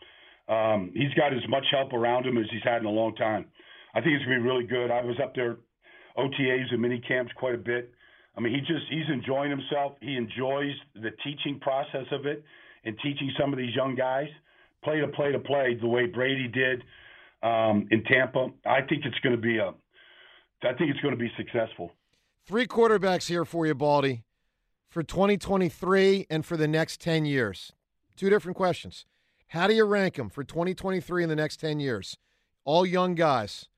um, 0.48 0.90
he's 0.94 1.12
got 1.14 1.32
as 1.32 1.46
much 1.48 1.64
help 1.70 1.92
around 1.94 2.26
him 2.26 2.36
as 2.36 2.44
he's 2.50 2.62
had 2.62 2.80
in 2.82 2.86
a 2.86 2.90
long 2.90 3.14
time. 3.14 3.46
I 3.94 4.00
think 4.00 4.16
it's 4.16 4.24
going 4.26 4.38
to 4.38 4.42
be 4.42 4.48
really 4.48 4.66
good. 4.66 4.90
I 4.90 5.02
was 5.02 5.16
up 5.22 5.34
there, 5.34 5.56
OTAs 6.18 6.70
and 6.70 6.82
mini 6.82 7.00
camps 7.00 7.32
quite 7.36 7.54
a 7.54 7.58
bit. 7.58 7.92
I 8.36 8.40
mean, 8.40 8.54
he 8.54 8.60
just 8.60 8.84
he's 8.90 9.08
enjoying 9.12 9.50
himself. 9.50 9.92
He 10.00 10.16
enjoys 10.16 10.72
the 10.94 11.10
teaching 11.24 11.58
process 11.60 12.06
of 12.12 12.26
it 12.26 12.44
and 12.84 12.96
teaching 13.02 13.32
some 13.38 13.52
of 13.52 13.58
these 13.58 13.74
young 13.74 13.94
guys 13.94 14.28
play 14.84 15.00
to 15.00 15.08
play 15.08 15.32
to 15.32 15.38
play 15.38 15.76
the 15.80 15.86
way 15.86 16.06
Brady 16.06 16.48
did 16.48 16.82
um, 17.42 17.86
in 17.90 18.04
Tampa. 18.04 18.48
I 18.66 18.82
think 18.82 19.04
it's 19.04 19.18
going 19.20 19.34
to 19.34 19.40
be 19.40 19.58
a. 19.58 19.72
I 20.62 20.74
think 20.74 20.90
it's 20.90 21.00
going 21.00 21.14
to 21.14 21.20
be 21.20 21.30
successful. 21.36 21.90
Three 22.46 22.66
quarterbacks 22.66 23.28
here 23.28 23.44
for 23.44 23.66
you, 23.66 23.74
Baldy, 23.74 24.24
for 24.90 25.02
2023 25.02 26.26
and 26.28 26.44
for 26.44 26.56
the 26.56 26.68
next 26.68 27.00
10 27.00 27.24
years. 27.24 27.72
Two 28.16 28.28
different 28.28 28.56
questions. 28.56 29.06
How 29.48 29.66
do 29.66 29.74
you 29.74 29.84
rank 29.84 30.16
them 30.16 30.28
for 30.28 30.44
2023 30.44 31.22
and 31.22 31.30
the 31.30 31.36
next 31.36 31.58
10 31.58 31.80
years? 31.80 32.18
All 32.64 32.84
young 32.84 33.14
guys. 33.14 33.68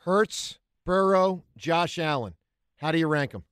Hurts, 0.00 0.58
Burrow, 0.84 1.44
Josh 1.56 1.98
Allen. 1.98 2.34
How 2.76 2.92
do 2.92 2.98
you 2.98 3.06
rank 3.06 3.32
them? 3.32 3.44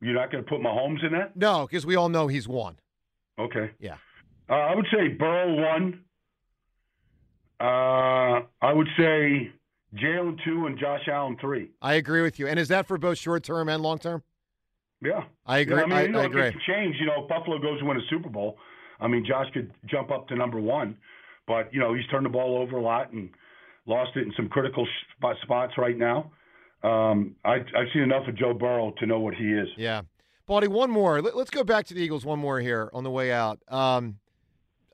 You're 0.00 0.14
not 0.14 0.32
going 0.32 0.42
to 0.42 0.48
put 0.48 0.60
Mahomes 0.60 1.04
in 1.04 1.12
that? 1.12 1.36
No, 1.36 1.66
because 1.66 1.86
we 1.86 1.94
all 1.94 2.08
know 2.08 2.26
he's 2.26 2.48
one. 2.48 2.76
Okay. 3.38 3.70
Yeah. 3.78 3.96
Uh, 4.48 4.54
I 4.54 4.74
would 4.74 4.86
say 4.92 5.08
Burrow 5.08 5.54
one. 5.54 6.00
Uh, 7.60 8.42
I 8.60 8.72
would 8.72 8.88
say 8.98 9.50
Jalen 9.94 10.38
two 10.44 10.66
and 10.66 10.78
Josh 10.78 11.06
Allen 11.08 11.36
three. 11.40 11.70
I 11.80 11.94
agree 11.94 12.22
with 12.22 12.38
you. 12.38 12.48
And 12.48 12.58
is 12.58 12.68
that 12.68 12.86
for 12.86 12.98
both 12.98 13.18
short 13.18 13.44
term 13.44 13.68
and 13.68 13.82
long 13.82 13.98
term? 13.98 14.22
Yeah. 15.00 15.24
I 15.46 15.58
agree. 15.58 15.82
I 15.82 15.86
mean, 15.86 15.92
I, 15.92 16.02
you 16.02 16.08
know, 16.08 16.20
I 16.20 16.24
it 16.24 16.26
agree. 16.26 16.50
can 16.50 16.60
change. 16.66 16.96
You 17.00 17.06
know, 17.06 17.22
if 17.22 17.28
Buffalo 17.28 17.58
goes 17.58 17.80
to 17.80 17.84
win 17.84 17.96
a 17.96 18.06
Super 18.08 18.28
Bowl. 18.28 18.58
I 19.00 19.08
mean, 19.08 19.24
Josh 19.26 19.46
could 19.52 19.72
jump 19.86 20.12
up 20.12 20.28
to 20.28 20.36
number 20.36 20.60
one, 20.60 20.96
but 21.46 21.72
you 21.74 21.80
know 21.80 21.92
he's 21.92 22.06
turned 22.06 22.24
the 22.24 22.30
ball 22.30 22.56
over 22.56 22.76
a 22.76 22.82
lot 22.82 23.12
and 23.12 23.30
lost 23.86 24.12
it 24.16 24.20
in 24.20 24.32
some 24.36 24.48
critical 24.48 24.86
spot, 25.16 25.36
spots 25.42 25.72
right 25.76 25.98
now. 25.98 26.30
Um, 26.84 27.34
I, 27.44 27.54
I've 27.54 27.88
seen 27.92 28.02
enough 28.02 28.28
of 28.28 28.36
Joe 28.36 28.54
Burrow 28.54 28.92
to 28.98 29.06
know 29.06 29.20
what 29.20 29.34
he 29.34 29.52
is. 29.52 29.68
Yeah. 29.76 30.02
Baldy, 30.46 30.68
one 30.68 30.90
more. 30.90 31.20
Let, 31.22 31.34
us 31.34 31.50
go 31.50 31.62
back 31.64 31.86
to 31.86 31.94
the 31.94 32.00
Eagles 32.00 32.24
one 32.24 32.38
more 32.38 32.60
here 32.60 32.90
on 32.92 33.04
the 33.04 33.10
way 33.10 33.32
out. 33.32 33.60
Um, 33.68 34.18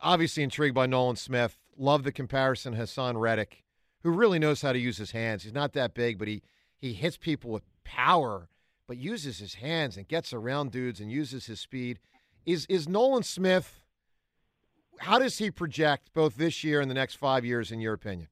obviously 0.02 0.42
intrigued 0.42 0.74
by 0.74 0.86
Nolan 0.86 1.16
Smith. 1.16 1.58
Love 1.76 2.02
the 2.02 2.12
comparison 2.12 2.74
Haason 2.74 3.20
Reddick, 3.20 3.64
who 4.02 4.10
really 4.10 4.38
knows 4.38 4.62
how 4.62 4.72
to 4.72 4.78
use 4.78 4.98
his 4.98 5.12
hands. 5.12 5.44
He's 5.44 5.54
not 5.54 5.72
that 5.74 5.94
big, 5.94 6.18
but 6.18 6.28
he 6.28 6.42
he 6.76 6.92
hits 6.92 7.16
people 7.16 7.50
with 7.50 7.64
power, 7.84 8.48
but 8.86 8.96
uses 8.96 9.38
his 9.38 9.54
hands 9.54 9.96
and 9.96 10.06
gets 10.06 10.32
around 10.32 10.70
dudes 10.72 11.00
and 11.00 11.10
uses 11.10 11.46
his 11.46 11.60
speed. 11.60 11.98
Is 12.46 12.66
is 12.66 12.88
Nolan 12.88 13.22
Smith? 13.22 13.80
How 14.98 15.18
does 15.18 15.38
he 15.38 15.50
project 15.50 16.10
both 16.12 16.36
this 16.36 16.64
year 16.64 16.80
and 16.80 16.90
the 16.90 16.94
next 16.94 17.14
five 17.14 17.44
years, 17.44 17.70
in 17.70 17.80
your 17.80 17.94
opinion? 17.94 18.28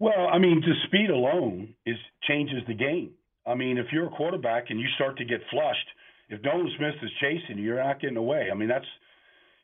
Well, 0.00 0.28
I 0.32 0.38
mean, 0.38 0.62
just 0.64 0.82
speed 0.86 1.10
alone 1.10 1.74
is 1.86 1.96
changes 2.26 2.62
the 2.66 2.74
game. 2.74 3.12
I 3.46 3.54
mean, 3.54 3.78
if 3.78 3.86
you're 3.92 4.06
a 4.06 4.10
quarterback 4.10 4.70
and 4.70 4.80
you 4.80 4.88
start 4.96 5.16
to 5.18 5.24
get 5.24 5.40
flushed, 5.50 5.86
if 6.28 6.42
Nolan 6.42 6.70
Smith 6.76 6.94
is 7.02 7.10
chasing 7.20 7.58
you, 7.58 7.64
you're 7.64 7.84
not 7.84 8.00
getting 8.00 8.16
away. 8.16 8.48
I 8.50 8.54
mean, 8.54 8.68
that's 8.68 8.86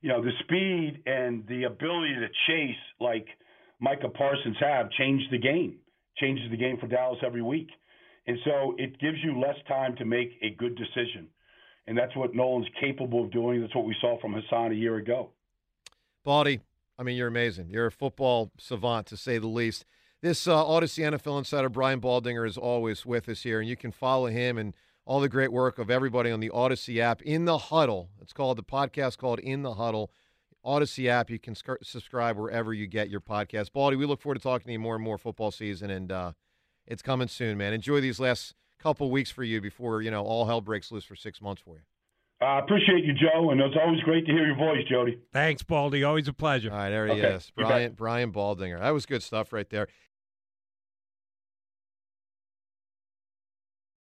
you 0.01 0.09
know 0.09 0.23
the 0.23 0.33
speed 0.45 1.03
and 1.07 1.47
the 1.49 1.65
ability 1.65 2.15
to 2.15 2.29
chase 2.47 2.77
like 3.01 3.27
Micah 3.81 4.09
Parsons 4.09 4.57
have 4.61 4.91
changed 4.93 5.31
the 5.31 5.39
game, 5.39 5.77
changes 6.19 6.51
the 6.51 6.57
game 6.57 6.79
for 6.81 6.87
Dallas 6.87 7.19
every 7.25 7.43
week, 7.43 7.69
and 8.27 8.39
so 8.45 8.75
it 8.79 8.99
gives 9.01 9.19
you 9.23 9.41
less 9.41 9.57
time 9.67 9.97
to 9.97 10.05
make 10.05 10.31
a 10.43 10.51
good 10.51 10.77
decision, 10.77 11.29
and 11.87 11.97
that's 11.97 12.15
what 12.17 12.35
Nolan's 12.35 12.69
capable 12.81 13.25
of 13.25 13.31
doing. 13.31 13.61
That's 13.61 13.75
what 13.75 13.87
we 13.87 13.97
saw 14.01 14.21
from 14.21 14.35
Haason 14.35 14.73
a 14.73 14.77
year 14.77 14.97
ago. 14.97 15.31
Baldy, 16.25 16.61
I 16.99 17.03
mean, 17.03 17.17
you're 17.17 17.29
amazing. 17.29 17.71
You're 17.71 17.87
a 17.87 17.93
football 17.93 18.51
savant 18.59 19.07
to 19.07 19.17
say 19.17 19.39
the 19.39 19.47
least. 19.47 19.85
This 20.21 20.49
uh, 20.49 20.57
Audacy 20.57 21.05
NFL 21.09 21.39
insider 21.39 21.69
Brian 21.69 22.01
Baldinger 22.01 22.45
is 22.47 22.59
always 22.59 23.07
with 23.07 23.29
us 23.29 23.43
here, 23.43 23.61
and 23.61 23.69
you 23.69 23.77
can 23.77 23.93
follow 23.93 24.27
him 24.27 24.59
and 24.59 24.75
all 25.09 25.21
the 25.21 25.29
great 25.29 25.51
work 25.51 25.79
of 25.79 25.91
everybody 25.91 26.31
on 26.31 26.39
the 26.39 26.51
Audacy 26.51 27.01
app. 27.01 27.23
In 27.23 27.47
the 27.47 27.57
Huddle, 27.57 28.11
it's 28.21 28.35
called 28.35 28.59
the 28.59 28.63
podcast 28.63 29.17
called 29.17 29.39
In 29.39 29.63
the 29.63 29.73
Huddle. 29.73 30.13
Audacy 30.63 31.09
app, 31.09 31.31
you 31.31 31.39
can 31.39 31.55
sc- 31.55 31.83
subscribe 31.83 32.37
wherever 32.37 32.75
you 32.75 32.87
get 32.87 33.09
your 33.09 33.23
podcast. 33.23 33.73
Baldy, 33.73 33.97
we 33.97 34.05
look 34.05 34.21
forward 34.21 34.35
to 34.35 34.43
talking 34.43 34.67
to 34.67 34.73
you 34.73 34.79
more 34.79 34.97
and 34.97 35.03
more 35.03 35.17
football 35.17 35.51
season, 35.51 35.89
and 35.89 36.13
uh, 36.13 36.33
it's 36.87 37.01
coming 37.01 37.27
soon, 37.27 37.57
man. 37.57 37.73
Enjoy 37.73 38.03
these 38.03 38.21
last 38.21 38.55
couple 38.79 39.11
weeks 39.11 39.31
for 39.31 39.43
you 39.43 39.63
before 39.63 40.03
you 40.03 40.11
know 40.11 40.23
all 40.25 40.45
hell 40.45 40.61
breaks 40.61 40.93
loose 40.93 41.05
for 41.05 41.17
six 41.17 41.41
months 41.41 41.63
for 41.63 41.77
you. 41.77 41.83
I 42.43 42.59
uh, 42.59 42.63
appreciate 42.63 43.05
you, 43.05 43.15
Joe, 43.15 43.51
and 43.51 43.61
it's 43.63 43.77
always 43.83 44.01
great 44.03 44.27
to 44.27 44.33
hear 44.33 44.47
your 44.47 44.57
voice, 44.57 44.85
Jody. 44.91 45.19
Thanks, 45.33 45.63
Baldy. 45.63 46.05
Always 46.05 46.29
a 46.29 46.35
pleasure. 46.35 46.71
All 46.71 46.77
right, 46.77 46.91
there 46.91 47.07
he 47.07 47.13
okay. 47.13 47.35
is, 47.35 47.51
Brian 47.57 47.93
Brian 47.93 48.31
Baldinger. 48.31 48.79
That 48.79 48.91
was 48.91 49.07
good 49.07 49.23
stuff 49.23 49.55
right 49.55 49.69
there. 49.71 49.89